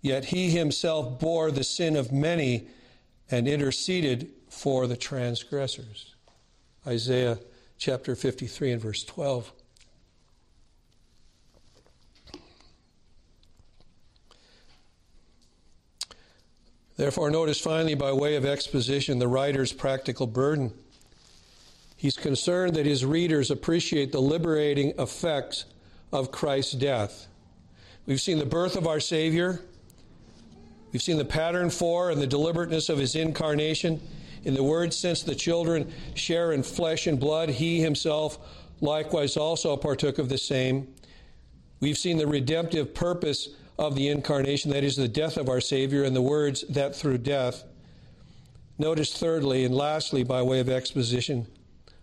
[0.00, 2.66] Yet he himself bore the sin of many
[3.30, 6.14] and interceded for the transgressors.
[6.86, 7.38] Isaiah
[7.78, 9.52] chapter 53 and verse 12.
[16.96, 20.72] Therefore, notice finally, by way of exposition, the writer's practical burden.
[22.02, 25.66] He's concerned that his readers appreciate the liberating effects
[26.12, 27.28] of Christ's death.
[28.06, 29.60] We've seen the birth of our Savior.
[30.90, 34.00] We've seen the pattern for and the deliberateness of his incarnation.
[34.42, 38.36] In the word, since the children share in flesh and blood, he himself
[38.80, 40.92] likewise also partook of the same.
[41.78, 46.02] We've seen the redemptive purpose of the incarnation, that is, the death of our Savior,
[46.02, 47.62] and the words that through death.
[48.76, 51.46] Notice, thirdly and lastly, by way of exposition,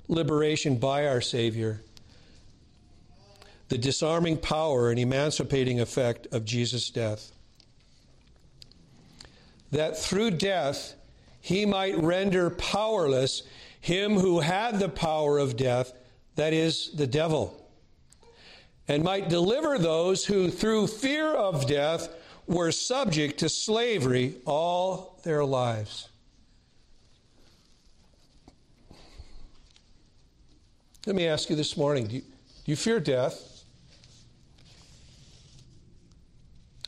[0.09, 1.81] liberation by our Savior.
[3.69, 7.31] The disarming power and emancipating effect of Jesus' death.
[9.71, 10.95] That through death,
[11.39, 13.43] he might render powerless
[13.79, 15.93] him who had the power of death,
[16.35, 17.55] that is, the devil,
[18.87, 22.09] and might deliver those who, through fear of death,
[22.47, 26.09] were subject to slavery all their lives.
[31.09, 32.27] Let me ask you this morning do you, do
[32.65, 33.63] you fear death?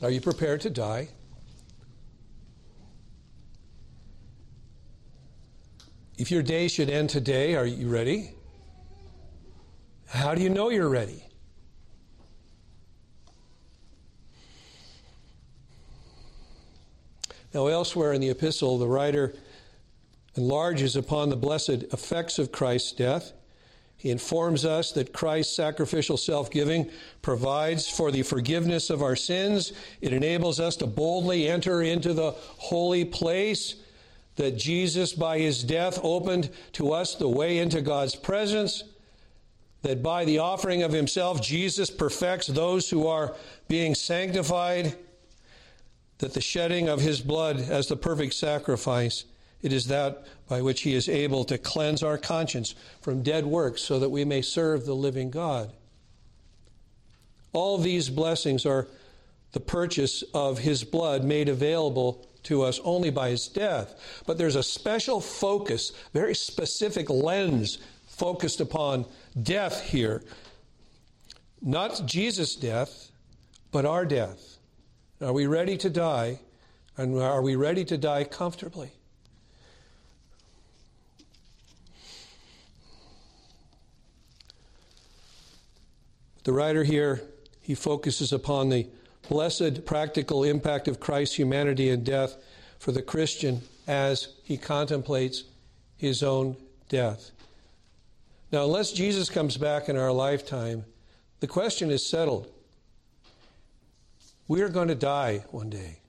[0.00, 1.08] Are you prepared to die?
[6.16, 8.30] If your day should end today, are you ready?
[10.06, 11.24] How do you know you're ready?
[17.52, 19.34] Now, elsewhere in the epistle, the writer
[20.36, 23.32] enlarges upon the blessed effects of Christ's death.
[24.02, 26.90] He informs us that Christ's sacrificial self giving
[27.22, 29.72] provides for the forgiveness of our sins.
[30.00, 33.76] It enables us to boldly enter into the holy place
[34.34, 38.82] that Jesus, by his death, opened to us the way into God's presence,
[39.82, 43.36] that by the offering of himself, Jesus perfects those who are
[43.68, 44.96] being sanctified,
[46.18, 49.26] that the shedding of his blood as the perfect sacrifice,
[49.62, 53.82] it is that by which he is able to cleanse our conscience from dead works
[53.82, 55.72] so that we may serve the living God.
[57.52, 58.88] All these blessings are
[59.52, 64.22] the purchase of his blood made available to us only by his death.
[64.26, 69.04] But there's a special focus, very specific lens focused upon
[69.40, 70.22] death here.
[71.60, 73.10] Not Jesus' death,
[73.70, 74.58] but our death.
[75.20, 76.40] Are we ready to die?
[76.96, 78.92] And are we ready to die comfortably?
[86.44, 87.22] The writer here,
[87.60, 88.86] he focuses upon the
[89.28, 92.36] blessed practical impact of Christ's humanity and death
[92.78, 95.44] for the Christian as he contemplates
[95.96, 96.56] his own
[96.88, 97.30] death.
[98.50, 100.84] Now, unless Jesus comes back in our lifetime,
[101.40, 102.48] the question is settled.
[104.48, 106.00] We are going to die one day,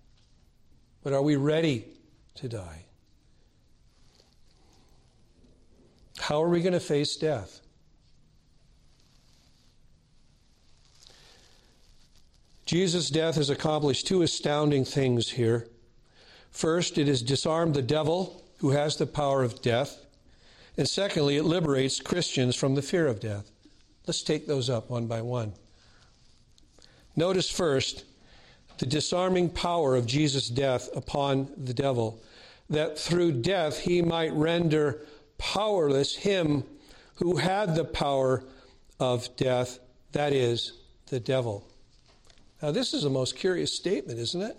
[1.03, 1.85] but are we ready
[2.35, 2.85] to die?
[6.17, 7.62] How are we going to face death?
[12.65, 15.67] Jesus' death has accomplished two astounding things here.
[16.51, 20.05] First, it has disarmed the devil, who has the power of death.
[20.77, 23.51] And secondly, it liberates Christians from the fear of death.
[24.07, 25.53] Let's take those up one by one.
[27.15, 28.05] Notice first
[28.77, 32.21] the disarming power of Jesus' death upon the devil,
[32.69, 35.05] that through death he might render
[35.37, 36.63] powerless him
[37.15, 38.43] who had the power
[38.99, 39.79] of death,
[40.13, 40.73] that is,
[41.07, 41.67] the devil.
[42.63, 44.57] Now, this is a most curious statement, isn't it?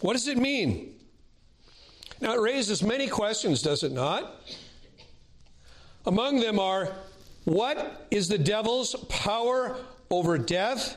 [0.00, 0.96] What does it mean?
[2.20, 4.42] Now, it raises many questions, does it not?
[6.04, 6.92] Among them are
[7.44, 9.76] what is the devil's power
[10.10, 10.96] over death?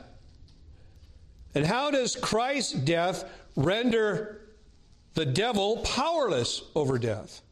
[1.53, 4.41] And how does Christ's death render
[5.13, 7.43] the devil powerless over death?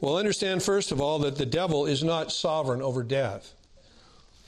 [0.00, 3.54] Well, understand first of all that the devil is not sovereign over death.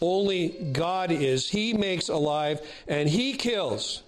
[0.01, 1.49] Only God is.
[1.49, 4.03] He makes alive and he kills.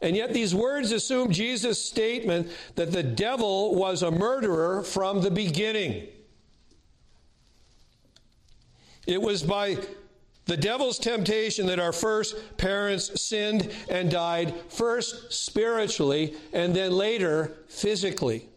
[0.00, 5.30] And yet, these words assume Jesus' statement that the devil was a murderer from the
[5.30, 6.08] beginning.
[9.06, 9.78] It was by
[10.46, 17.52] the devil's temptation that our first parents sinned and died, first spiritually and then later
[17.68, 18.48] physically.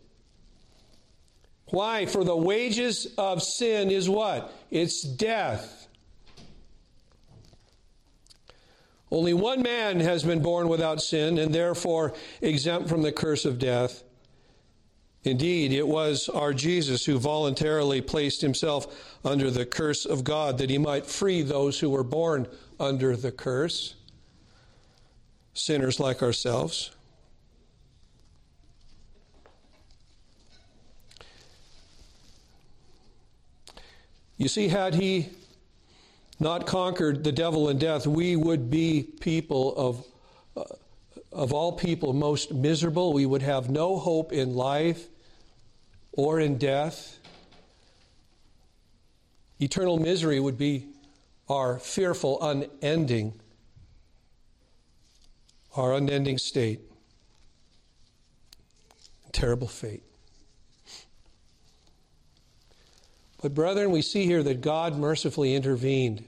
[1.69, 2.05] Why?
[2.05, 4.53] For the wages of sin is what?
[4.69, 5.87] It's death.
[9.11, 13.59] Only one man has been born without sin and therefore exempt from the curse of
[13.59, 14.03] death.
[15.23, 20.69] Indeed, it was our Jesus who voluntarily placed himself under the curse of God that
[20.69, 22.47] he might free those who were born
[22.79, 23.95] under the curse,
[25.53, 26.94] sinners like ourselves.
[34.37, 35.29] You see, had he
[36.39, 40.05] not conquered the devil and death, we would be people of,
[40.57, 40.75] uh,
[41.31, 43.13] of all people most miserable.
[43.13, 45.07] We would have no hope in life
[46.11, 47.19] or in death.
[49.59, 50.87] Eternal misery would be
[51.47, 53.39] our fearful, unending,
[55.77, 56.81] our unending state.
[59.31, 60.03] Terrible fate.
[63.45, 66.23] But, brethren, we see here that God mercifully intervened.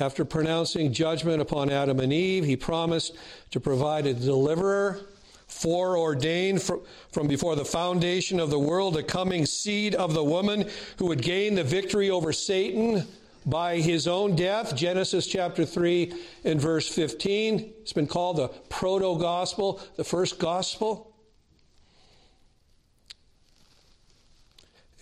[0.00, 3.14] After pronouncing judgment upon Adam and Eve, he promised
[3.50, 4.98] to provide a deliverer,
[5.46, 11.04] foreordained from before the foundation of the world, a coming seed of the woman who
[11.04, 13.06] would gain the victory over Satan
[13.44, 14.74] by his own death.
[14.74, 16.14] Genesis chapter 3
[16.44, 17.74] and verse 15.
[17.82, 21.05] It's been called the proto gospel, the first gospel.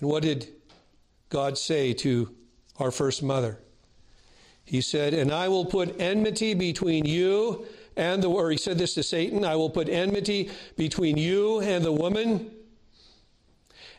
[0.04, 0.48] And what did
[1.30, 2.34] God say to
[2.78, 3.58] our first mother?
[4.66, 7.64] He said, And I will put enmity between you
[7.96, 11.82] and the, or he said this to Satan, I will put enmity between you and
[11.82, 12.50] the woman,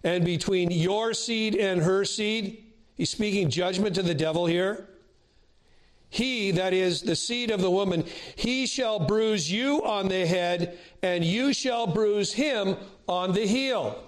[0.03, 2.64] and between your seed and her seed.
[2.93, 4.88] He's speaking judgment to the devil here.
[6.10, 10.78] He, that is the seed of the woman, he shall bruise you on the head,
[11.01, 12.78] and you shall bruise him
[13.08, 14.05] on the heel.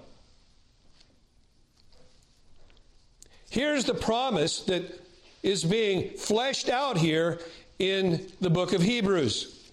[3.50, 5.04] Here's the promise that
[5.42, 7.40] is being fleshed out here
[7.78, 9.70] in the book of Hebrews.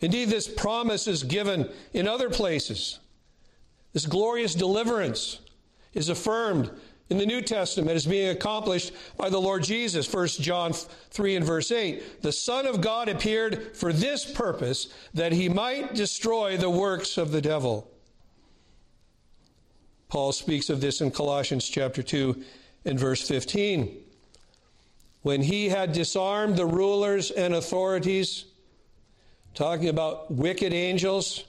[0.00, 2.98] Indeed, this promise is given in other places.
[3.92, 5.40] This glorious deliverance
[5.92, 6.70] is affirmed
[7.10, 10.10] in the New Testament as being accomplished by the Lord Jesus.
[10.12, 12.22] 1 John 3 and verse 8.
[12.22, 17.32] The Son of God appeared for this purpose, that he might destroy the works of
[17.32, 17.90] the devil.
[20.10, 22.42] Paul speaks of this in Colossians chapter 2
[22.84, 23.96] and verse 15.
[25.22, 28.46] When he had disarmed the rulers and authorities,
[29.54, 31.44] talking about wicked angels,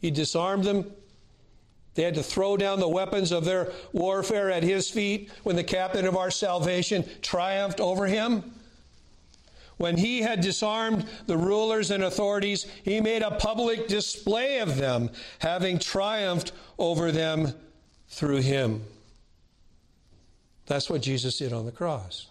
[0.00, 0.90] he disarmed them.
[1.94, 5.62] They had to throw down the weapons of their warfare at his feet when the
[5.62, 8.52] captain of our salvation triumphed over him.
[9.76, 15.10] When he had disarmed the rulers and authorities, he made a public display of them,
[15.38, 17.54] having triumphed over them
[18.12, 18.84] through him.
[20.66, 22.28] That's what Jesus did on the cross.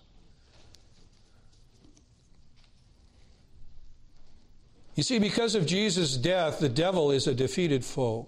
[4.96, 8.28] You see, because of Jesus' death, the devil is a defeated foe.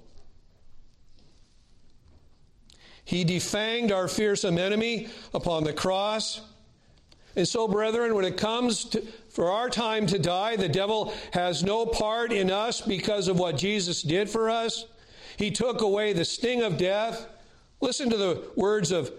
[3.05, 6.41] He defanged our fearsome enemy upon the cross.
[7.35, 11.63] And so, brethren, when it comes to, for our time to die, the devil has
[11.63, 14.85] no part in us because of what Jesus did for us.
[15.37, 17.27] He took away the sting of death.
[17.83, 19.11] Listen to the words of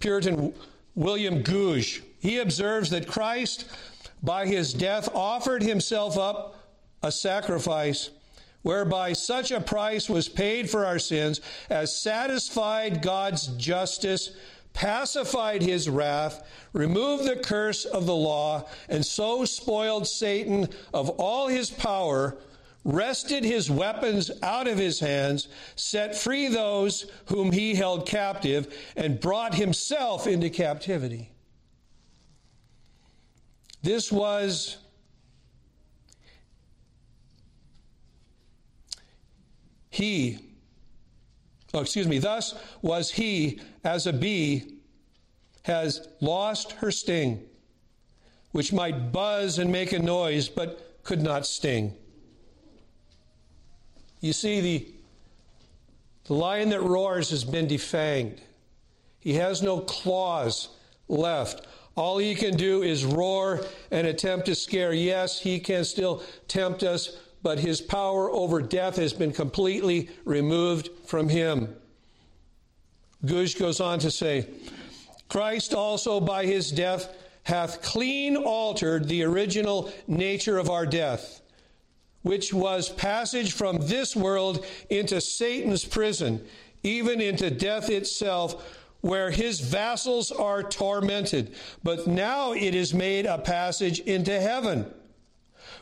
[0.00, 0.54] Puritan
[0.94, 2.02] William Gouge.
[2.18, 3.66] He observes that Christ,
[4.22, 6.54] by his death, offered himself up
[7.02, 8.08] a sacrifice
[8.62, 14.30] whereby such a price was paid for our sins as satisfied God's justice,
[14.72, 21.48] pacified his wrath, removed the curse of the law, and so spoiled Satan of all
[21.48, 22.38] his power
[22.86, 29.18] wrested his weapons out of his hands, set free those whom he held captive, and
[29.18, 31.32] brought himself into captivity.
[33.82, 34.78] This was
[39.90, 40.38] he,
[41.74, 44.78] oh, excuse me, thus was he, as a bee,
[45.62, 47.42] has lost her sting,
[48.52, 51.92] which might buzz and make a noise, but could not sting.
[54.26, 54.86] You see, the,
[56.24, 58.40] the lion that roars has been defanged.
[59.20, 60.68] He has no claws
[61.06, 61.64] left.
[61.94, 64.92] All he can do is roar and attempt to scare.
[64.92, 70.90] Yes, he can still tempt us, but his power over death has been completely removed
[71.04, 71.76] from him.
[73.24, 74.48] Gouge goes on to say,
[75.28, 77.14] Christ also by his death
[77.44, 81.42] hath clean altered the original nature of our death
[82.26, 86.44] which was passage from this world into Satan's prison,
[86.82, 91.54] even into death itself, where his vassals are tormented.
[91.84, 94.92] But now it is made a passage into heaven,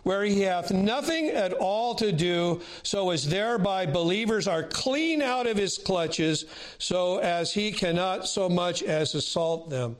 [0.02, 5.46] where he hath nothing at all to do, so as thereby believers are clean out
[5.46, 6.44] of his clutches,
[6.76, 9.96] so as he cannot so much as assault them.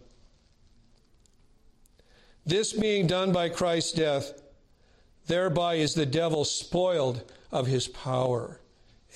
[2.45, 4.44] This being done by Christ's death,
[5.27, 8.61] Thereby is the devil spoiled of his power.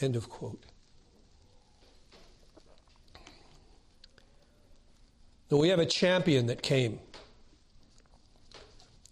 [0.00, 0.62] End of quote.
[5.50, 7.00] Now we have a champion that came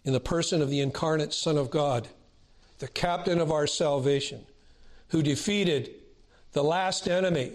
[0.04, 2.08] in the person of the incarnate Son of God,
[2.78, 4.46] the captain of our salvation,
[5.08, 5.90] who defeated
[6.52, 7.52] the last enemy,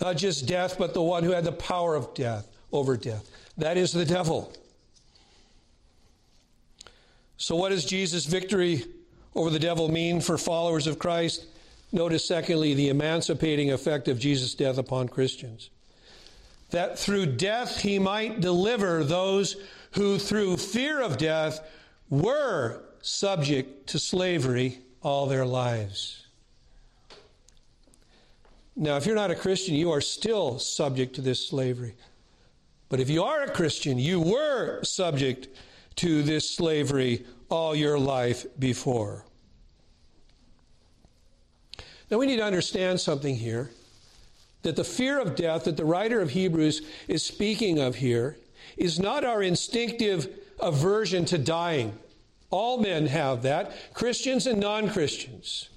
[0.00, 3.30] not just death, but the one who had the power of death over death.
[3.58, 4.52] That is the devil.
[7.44, 8.86] So, what does Jesus' victory
[9.34, 11.44] over the devil mean for followers of Christ?
[11.92, 15.68] Notice, secondly, the emancipating effect of Jesus' death upon Christians.
[16.70, 19.56] that through death he might deliver those
[19.90, 21.60] who through fear of death
[22.08, 26.26] were subject to slavery all their lives.
[28.74, 31.94] Now, if you're not a Christian, you are still subject to this slavery.
[32.88, 35.48] But if you are a Christian, you were subject
[35.96, 37.24] to this slavery
[37.54, 39.24] all your life before.
[42.10, 43.70] Now, we need to understand something here
[44.62, 48.36] that the fear of death that the writer of Hebrews is speaking of here
[48.76, 50.28] is not our instinctive
[50.60, 51.96] aversion to dying.
[52.50, 55.68] All men have that, Christians and non Christians.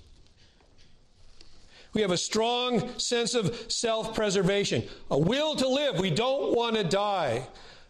[1.94, 6.00] We have a strong sense of self preservation, a will to live.
[6.00, 7.48] We don't want to die.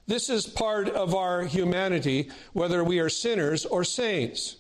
[0.08, 4.56] This is part of our humanity, whether we are sinners or saints.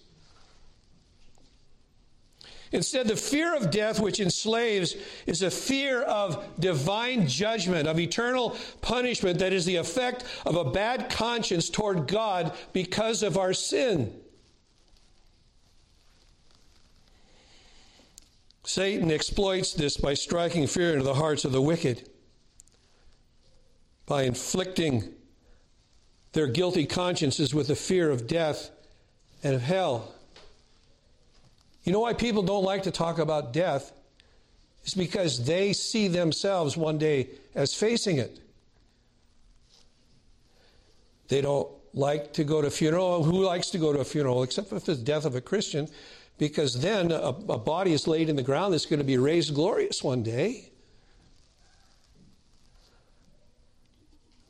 [2.73, 4.95] Instead, the fear of death, which enslaves,
[5.25, 10.69] is a fear of divine judgment, of eternal punishment that is the effect of a
[10.69, 14.13] bad conscience toward God because of our sin.
[18.65, 22.09] Satan exploits this by striking fear into the hearts of the wicked,
[24.05, 25.13] by inflicting
[26.37, 28.69] their guilty consciences with the fear of death
[29.43, 30.13] and of hell.
[31.83, 33.91] You know why people don't like to talk about death?
[34.83, 38.39] It's because they see themselves one day as facing it.
[41.27, 43.23] They don't like to go to a funeral.
[43.23, 44.43] Who likes to go to a funeral?
[44.43, 45.87] Except if it's the death of a Christian,
[46.37, 49.55] because then a, a body is laid in the ground that's going to be raised
[49.55, 50.69] glorious one day.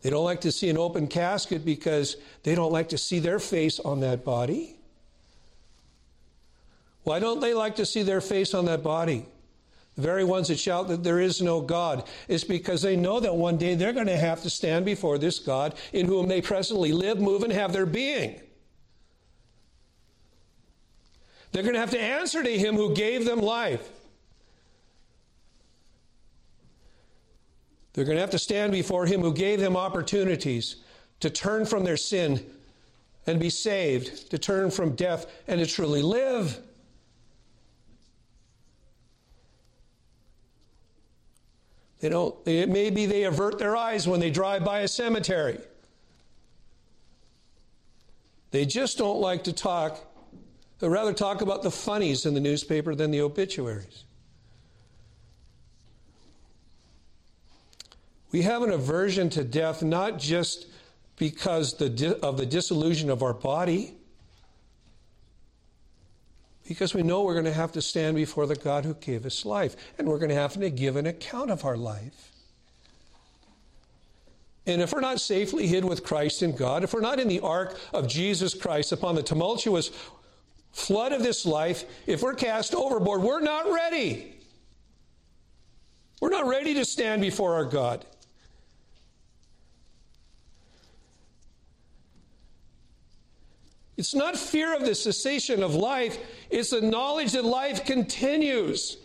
[0.02, 3.40] They don't like to see an open casket because they don't like to see their
[3.40, 4.76] face on that body.
[7.04, 9.26] Why don't they like to see their face on that body?
[9.96, 13.36] The very ones that shout that there is no God is because they know that
[13.36, 16.92] one day they're going to have to stand before this God in whom they presently
[16.92, 18.40] live, move, and have their being.
[21.52, 23.90] They're going to have to answer to Him who gave them life.
[27.98, 30.76] They're going to have to stand before Him who gave them opportunities
[31.20, 32.46] to turn from their sin
[33.26, 36.60] and be saved, to turn from death and to truly live.
[42.00, 45.58] They don't, it maybe they avert their eyes when they drive by a cemetery.
[48.52, 50.00] They just don't like to talk,
[50.78, 54.04] they rather talk about the funnies in the newspaper than the obituaries.
[58.38, 60.68] We have an aversion to death not just
[61.16, 63.96] because of the disillusion of our body,
[66.68, 69.44] because we know we're going to have to stand before the God who gave us
[69.44, 72.32] life, and we're going to have to give an account of our life.
[74.68, 77.40] And if we're not safely hid with Christ in God, if we're not in the
[77.40, 79.90] ark of Jesus Christ upon the tumultuous
[80.74, 84.36] flood of this life, if we're cast overboard, we're not ready.
[86.22, 88.06] We're not ready to stand before our God.
[93.98, 96.18] It's not fear of the cessation of life,
[96.50, 98.98] it's the knowledge that life continues.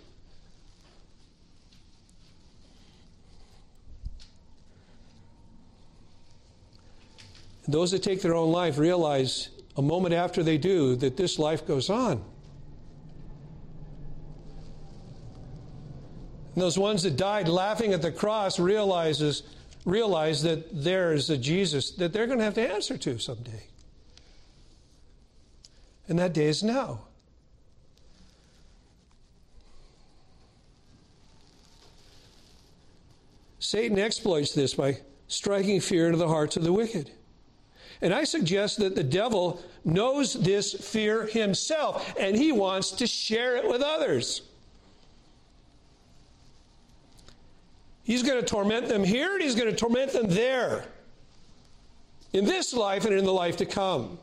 [7.69, 11.67] those that take their own life realize a moment after they do that this life
[11.67, 12.23] goes on.
[16.55, 19.43] And those ones that died laughing at the cross realizes
[19.85, 23.72] realize that there is a Jesus that they're going to have to answer to someday.
[26.09, 27.03] And that day is now.
[33.59, 34.99] Satan exploits this by
[35.29, 37.11] striking fear into the hearts of the wicked.
[38.03, 43.57] And I suggest that the devil knows this fear himself and he wants to share
[43.57, 44.43] it with others.
[48.03, 50.85] He's going to torment them here and he's going to torment them there.
[52.33, 54.19] In this life and in the life to come.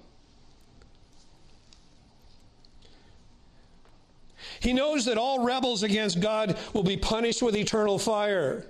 [4.60, 8.66] He knows that all rebels against God will be punished with eternal fire.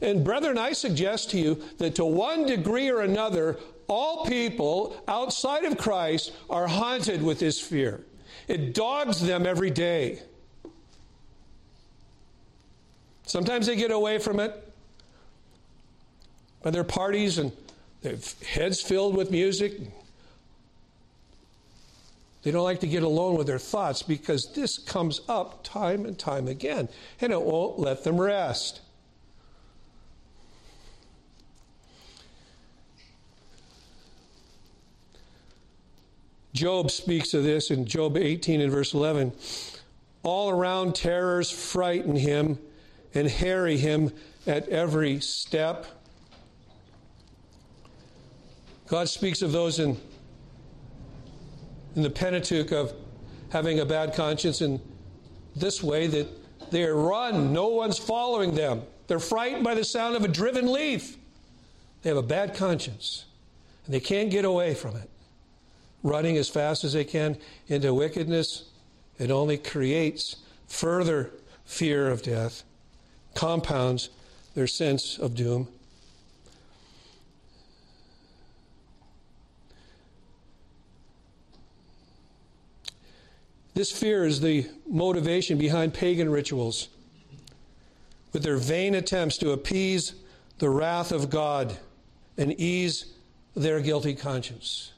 [0.00, 5.64] And, brethren, I suggest to you that to one degree or another, all people outside
[5.64, 8.00] of Christ are haunted with this fear.
[8.48, 10.20] It dogs them every day.
[13.26, 14.72] Sometimes they get away from it
[16.62, 17.52] by their parties and
[18.02, 18.16] their
[18.46, 19.74] heads filled with music,
[22.42, 26.18] they don't like to get alone with their thoughts because this comes up time and
[26.18, 26.88] time again,
[27.20, 28.80] and it won't let them rest.
[36.52, 39.32] Job speaks of this in Job 18 and verse 11.
[40.22, 42.58] All around terrors frighten him
[43.14, 44.12] and harry him
[44.46, 45.86] at every step.
[48.88, 49.96] God speaks of those in
[51.96, 52.92] in the Pentateuch of
[53.50, 54.80] having a bad conscience in
[55.56, 56.28] this way that
[56.70, 58.82] they run, no one's following them.
[59.08, 61.16] They're frightened by the sound of a driven leaf.
[62.02, 63.24] They have a bad conscience,
[63.84, 65.10] and they can't get away from it.
[66.02, 67.36] Running as fast as they can
[67.66, 68.64] into wickedness,
[69.18, 70.36] it only creates
[70.66, 71.30] further
[71.64, 72.62] fear of death,
[73.34, 74.10] compounds
[74.54, 75.68] their sense of doom.
[83.74, 86.88] This fear is the motivation behind pagan rituals,
[88.32, 90.14] with their vain attempts to appease
[90.58, 91.76] the wrath of God
[92.36, 93.06] and ease
[93.54, 94.92] their guilty conscience.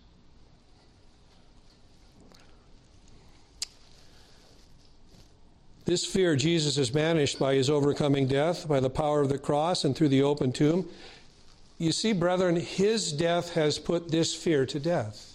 [5.85, 9.85] This fear Jesus has banished by his overcoming death, by the power of the cross,
[9.85, 10.89] and through the open tomb.
[11.79, 15.32] You see, brethren, his death has put this fear to death.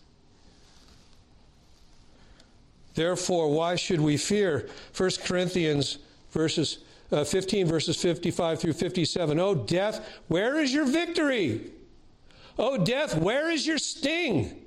[2.97, 4.67] Therefore, why should we fear?
[4.97, 5.99] 1 Corinthians
[6.31, 6.79] verses
[7.11, 9.39] uh, 15 verses 55 through 57.
[9.39, 11.69] Oh death, where is your victory?
[12.57, 14.65] Oh death, where is your sting?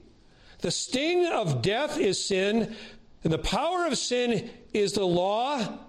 [0.60, 2.76] The sting of death is sin,
[3.24, 5.80] and the power of sin is the law.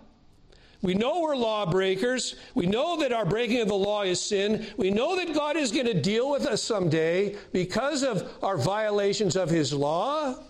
[0.81, 2.37] We know we're lawbreakers.
[2.55, 4.65] We know that our breaking of the law is sin.
[4.77, 9.35] We know that God is going to deal with us someday because of our violations
[9.35, 10.43] of His law.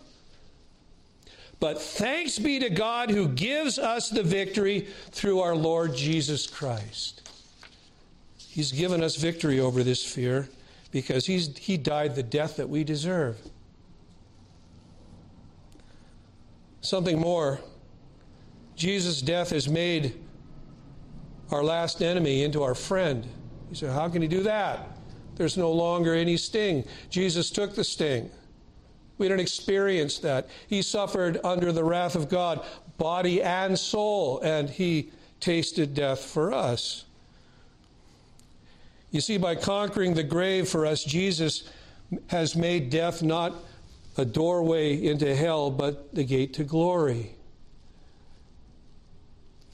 [1.61, 7.29] But thanks be to God who gives us the victory through our Lord Jesus Christ.
[8.35, 10.49] He's given us victory over this fear
[10.91, 13.37] because he's, He died the death that we deserve.
[16.81, 17.59] Something more
[18.75, 20.19] Jesus' death has made
[21.51, 23.27] our last enemy into our friend.
[23.69, 24.97] You say, How can he do that?
[25.35, 26.85] There's no longer any sting.
[27.11, 28.31] Jesus took the sting.
[29.21, 30.49] We don't experience that.
[30.67, 32.65] He suffered under the wrath of God,
[32.97, 37.05] body and soul, and he tasted death for us.
[39.11, 41.69] You see, by conquering the grave for us, Jesus
[42.29, 43.53] has made death not
[44.17, 47.35] a doorway into hell, but the gate to glory.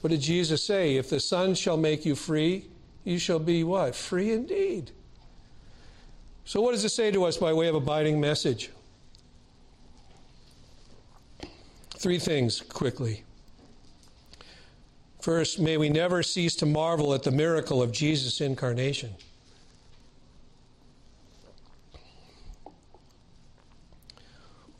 [0.02, 0.96] What did Jesus say?
[0.96, 2.66] If the Son shall make you free,
[3.02, 3.96] you shall be what?
[3.96, 4.90] Free indeed.
[6.44, 8.70] So, what does it say to us by way of abiding message?
[11.98, 13.24] Three things quickly.
[15.20, 19.16] First, may we never cease to marvel at the miracle of Jesus' incarnation.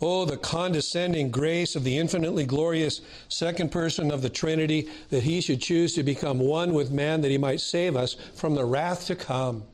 [0.00, 5.40] Oh, the condescending grace of the infinitely glorious second person of the Trinity that he
[5.40, 9.06] should choose to become one with man that he might save us from the wrath
[9.06, 9.64] to come.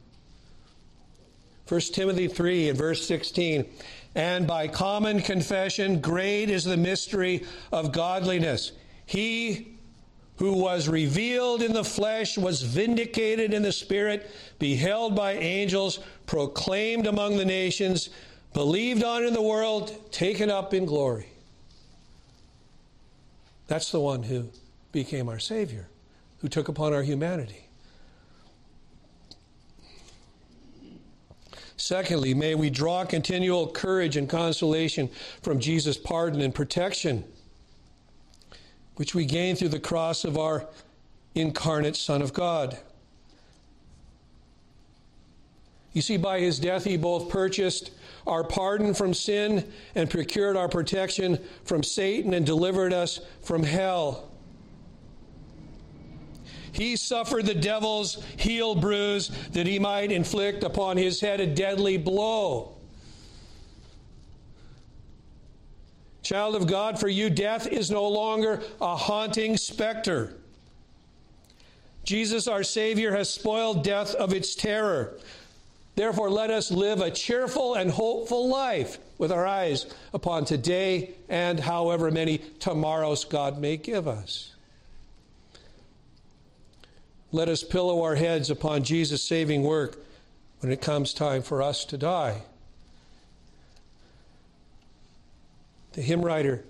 [1.68, 3.66] 1 Timothy 3 and verse 16
[4.14, 8.72] and by common confession, great is the mystery of godliness.
[9.06, 9.74] He
[10.36, 17.06] who was revealed in the flesh was vindicated in the spirit, beheld by angels, proclaimed
[17.06, 18.10] among the nations,
[18.52, 21.28] believed on in the world, taken up in glory.
[23.66, 24.48] That's the one who
[24.92, 25.88] became our Savior,
[26.38, 27.63] who took upon our humanity.
[31.76, 35.10] Secondly, may we draw continual courage and consolation
[35.42, 37.24] from Jesus' pardon and protection,
[38.96, 40.66] which we gain through the cross of our
[41.34, 42.78] incarnate Son of God.
[45.92, 47.92] You see, by his death, he both purchased
[48.26, 54.30] our pardon from sin and procured our protection from Satan and delivered us from hell.
[56.74, 61.96] He suffered the devil's heel bruise that he might inflict upon his head a deadly
[61.96, 62.72] blow.
[66.22, 70.34] Child of God, for you, death is no longer a haunting specter.
[72.02, 75.16] Jesus, our Savior, has spoiled death of its terror.
[75.94, 81.60] Therefore, let us live a cheerful and hopeful life with our eyes upon today and
[81.60, 84.53] however many tomorrows God may give us
[87.34, 89.98] let us pillow our heads upon Jesus' saving work
[90.60, 92.42] when it comes time for us to die.
[95.94, 96.62] The hymn writer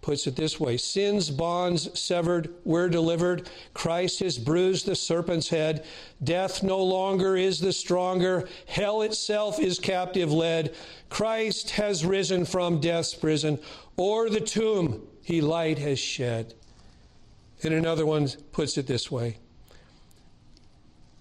[0.00, 3.50] puts it this way Sin's bonds severed, we're delivered.
[3.74, 5.84] Christ has bruised the serpent's head.
[6.24, 8.48] Death no longer is the stronger.
[8.64, 10.74] Hell itself is captive led.
[11.10, 13.58] Christ has risen from death's prison.
[13.98, 16.54] O'er the tomb he light has shed.
[17.62, 19.36] And another one puts it this way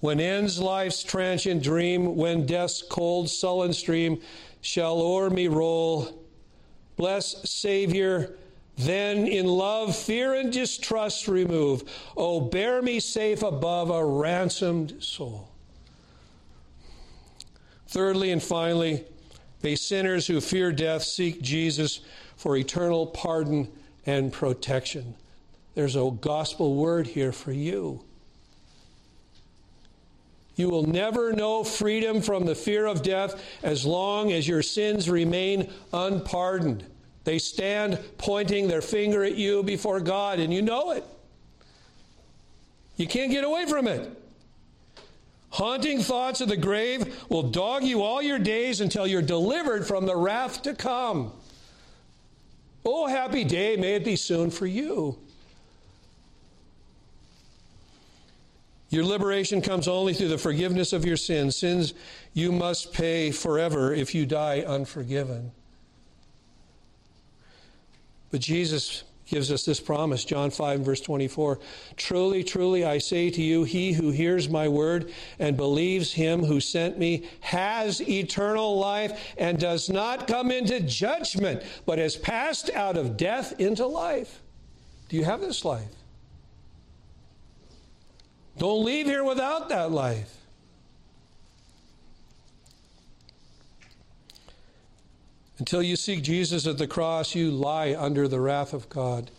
[0.06, 4.22] When ends life's transient dream, when death's cold, sullen stream
[4.62, 6.24] shall o'er me roll,
[6.96, 8.38] bless Savior
[8.78, 11.92] then in love, fear and distrust remove.
[12.16, 15.50] Oh, bear me safe above a ransomed soul.
[17.88, 19.06] Thirdly and finally,
[19.64, 22.02] may sinners who fear death seek Jesus
[22.36, 23.72] for eternal pardon
[24.06, 25.16] and protection.
[25.74, 28.06] There's a gospel word here for you.
[30.56, 35.10] You will never know freedom from the fear of death as long as your sins
[35.10, 36.86] remain unpardoned.
[37.26, 41.04] They stand pointing their finger at you before God, and you know it.
[42.96, 44.22] You can't get away from it.
[45.50, 50.06] Haunting thoughts of the grave will dog you all your days until you're delivered from
[50.06, 51.32] the wrath to come.
[52.86, 55.18] Oh, happy day, may it be soon for you.
[58.96, 61.94] Your liberation comes only through the forgiveness of your sins, sins
[62.32, 65.52] you must pay forever if you die unforgiven.
[68.32, 71.60] But Jesus gives us this promise, John 5, verse 24.
[71.98, 76.62] Truly, truly, I say to you, he who hears my word and believes him who
[76.62, 82.96] sent me has eternal life and does not come into judgment, but has passed out
[82.96, 84.42] of death into life.
[85.10, 85.92] Do you have this life?
[88.58, 90.34] Don't leave here without that life.
[95.58, 99.32] Until you seek Jesus at the cross, you lie under the wrath of God.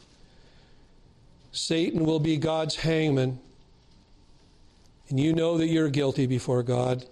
[1.52, 3.38] Satan will be God's hangman,
[5.08, 7.04] and you know that you're guilty before God.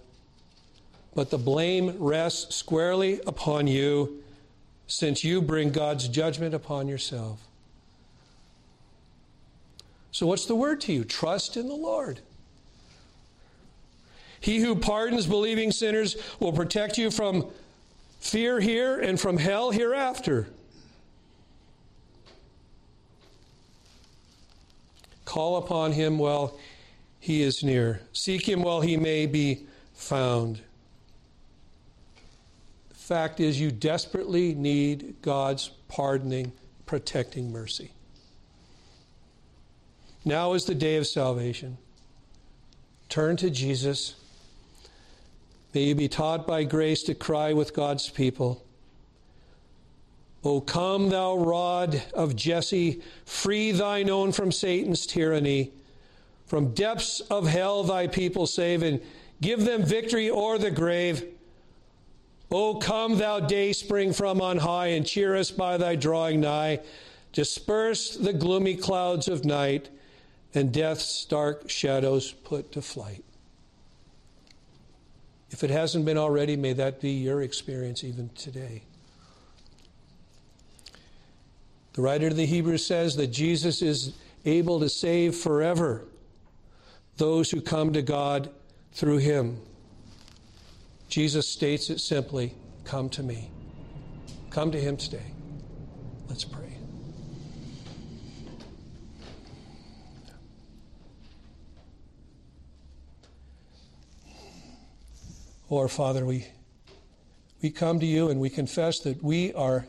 [1.15, 4.23] But the blame rests squarely upon you
[4.87, 7.39] since you bring God's judgment upon yourself.
[10.15, 11.03] So, what's the word to you?
[11.03, 12.21] Trust in the Lord.
[14.39, 17.47] He who pardons believing sinners will protect you from
[18.21, 20.47] fear here and from hell hereafter.
[25.25, 26.57] Call upon him while
[27.19, 27.99] he is near.
[28.13, 30.61] Seek him while he may be found.
[32.87, 36.53] The fact is, you desperately need God's pardoning,
[36.85, 37.91] protecting mercy.
[40.25, 41.77] Now is the day of salvation.
[43.07, 44.15] Turn to Jesus
[45.75, 48.63] May you be taught by grace to cry with God's people.
[50.41, 55.73] O come, thou rod of Jesse, free thine own from Satan's tyranny.
[56.45, 59.01] From depths of hell thy people save, and
[59.41, 61.25] give them victory o'er the grave.
[62.49, 66.79] O come, thou day spring from on high, and cheer us by thy drawing nigh.
[67.33, 69.89] Disperse the gloomy clouds of night,
[70.55, 73.23] and death's dark shadows put to flight.
[75.51, 78.83] If it hasn't been already, may that be your experience even today.
[81.93, 86.05] The writer of the Hebrews says that Jesus is able to save forever
[87.17, 88.49] those who come to God
[88.91, 89.61] through him.
[91.07, 92.53] Jesus states it simply
[92.83, 93.49] come to me.
[94.49, 95.31] Come to him today.
[96.27, 96.64] Let's pray.
[105.71, 106.45] Our Father, we,
[107.61, 109.87] we come to you and we confess that we are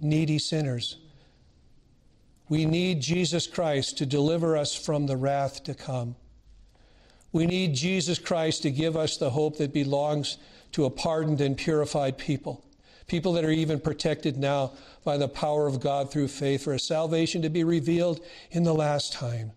[0.00, 0.96] needy sinners.
[2.48, 6.14] We need Jesus Christ to deliver us from the wrath to come.
[7.32, 10.38] We need Jesus Christ to give us the hope that belongs
[10.72, 12.64] to a pardoned and purified people,
[13.06, 14.72] people that are even protected now
[15.04, 18.74] by the power of God through faith for a salvation to be revealed in the
[18.74, 19.50] last time.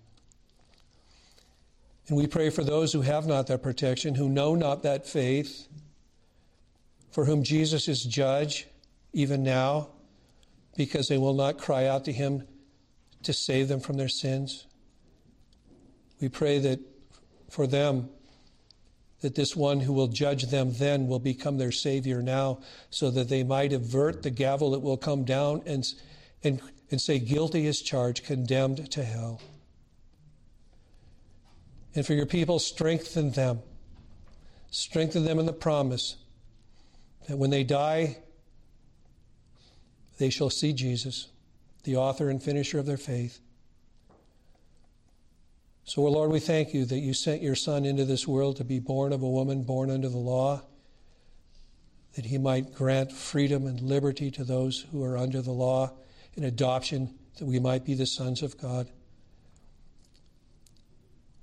[2.07, 5.67] And we pray for those who have not that protection, who know not that faith,
[7.11, 8.67] for whom Jesus is judge
[9.13, 9.89] even now,
[10.75, 12.47] because they will not cry out to him
[13.23, 14.65] to save them from their sins.
[16.19, 16.79] We pray that
[17.49, 18.09] for them,
[19.19, 23.29] that this one who will judge them then will become their Savior now, so that
[23.29, 25.85] they might avert the gavel that will come down and,
[26.43, 29.39] and, and say, Guilty is charged, condemned to hell
[31.95, 33.59] and for your people, strengthen them.
[34.69, 36.15] Strengthen them in the promise
[37.27, 38.17] that when they die,
[40.17, 41.27] they shall see Jesus.
[41.83, 43.39] the author and finisher of their faith.
[45.83, 48.79] So, Lord, we thank you that you sent your Son into this world to be
[48.79, 50.61] born of a woman born under the law,
[52.15, 55.91] that he might grant freedom and liberty to those who are under the law
[56.35, 58.89] and adoption, that we might be the sons of God.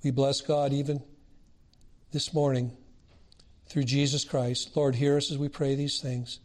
[0.03, 1.03] We bless God even
[2.12, 2.76] this morning
[3.68, 4.76] through Jesus Christ.
[4.76, 6.40] Lord, hear us as we pray these things.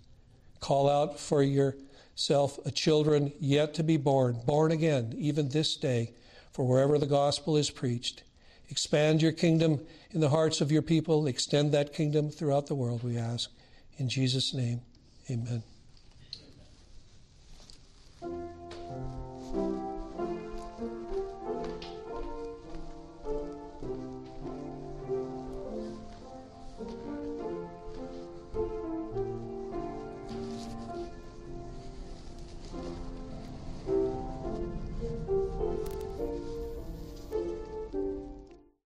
[0.59, 6.13] Call out for yourself a children yet to be born, born again, even this day,
[6.51, 8.23] for wherever the gospel is preached.
[8.69, 9.81] Expand your kingdom
[10.11, 11.27] in the hearts of your people.
[11.27, 13.49] Extend that kingdom throughout the world, we ask.
[13.97, 14.81] In Jesus' name,
[15.29, 15.63] amen.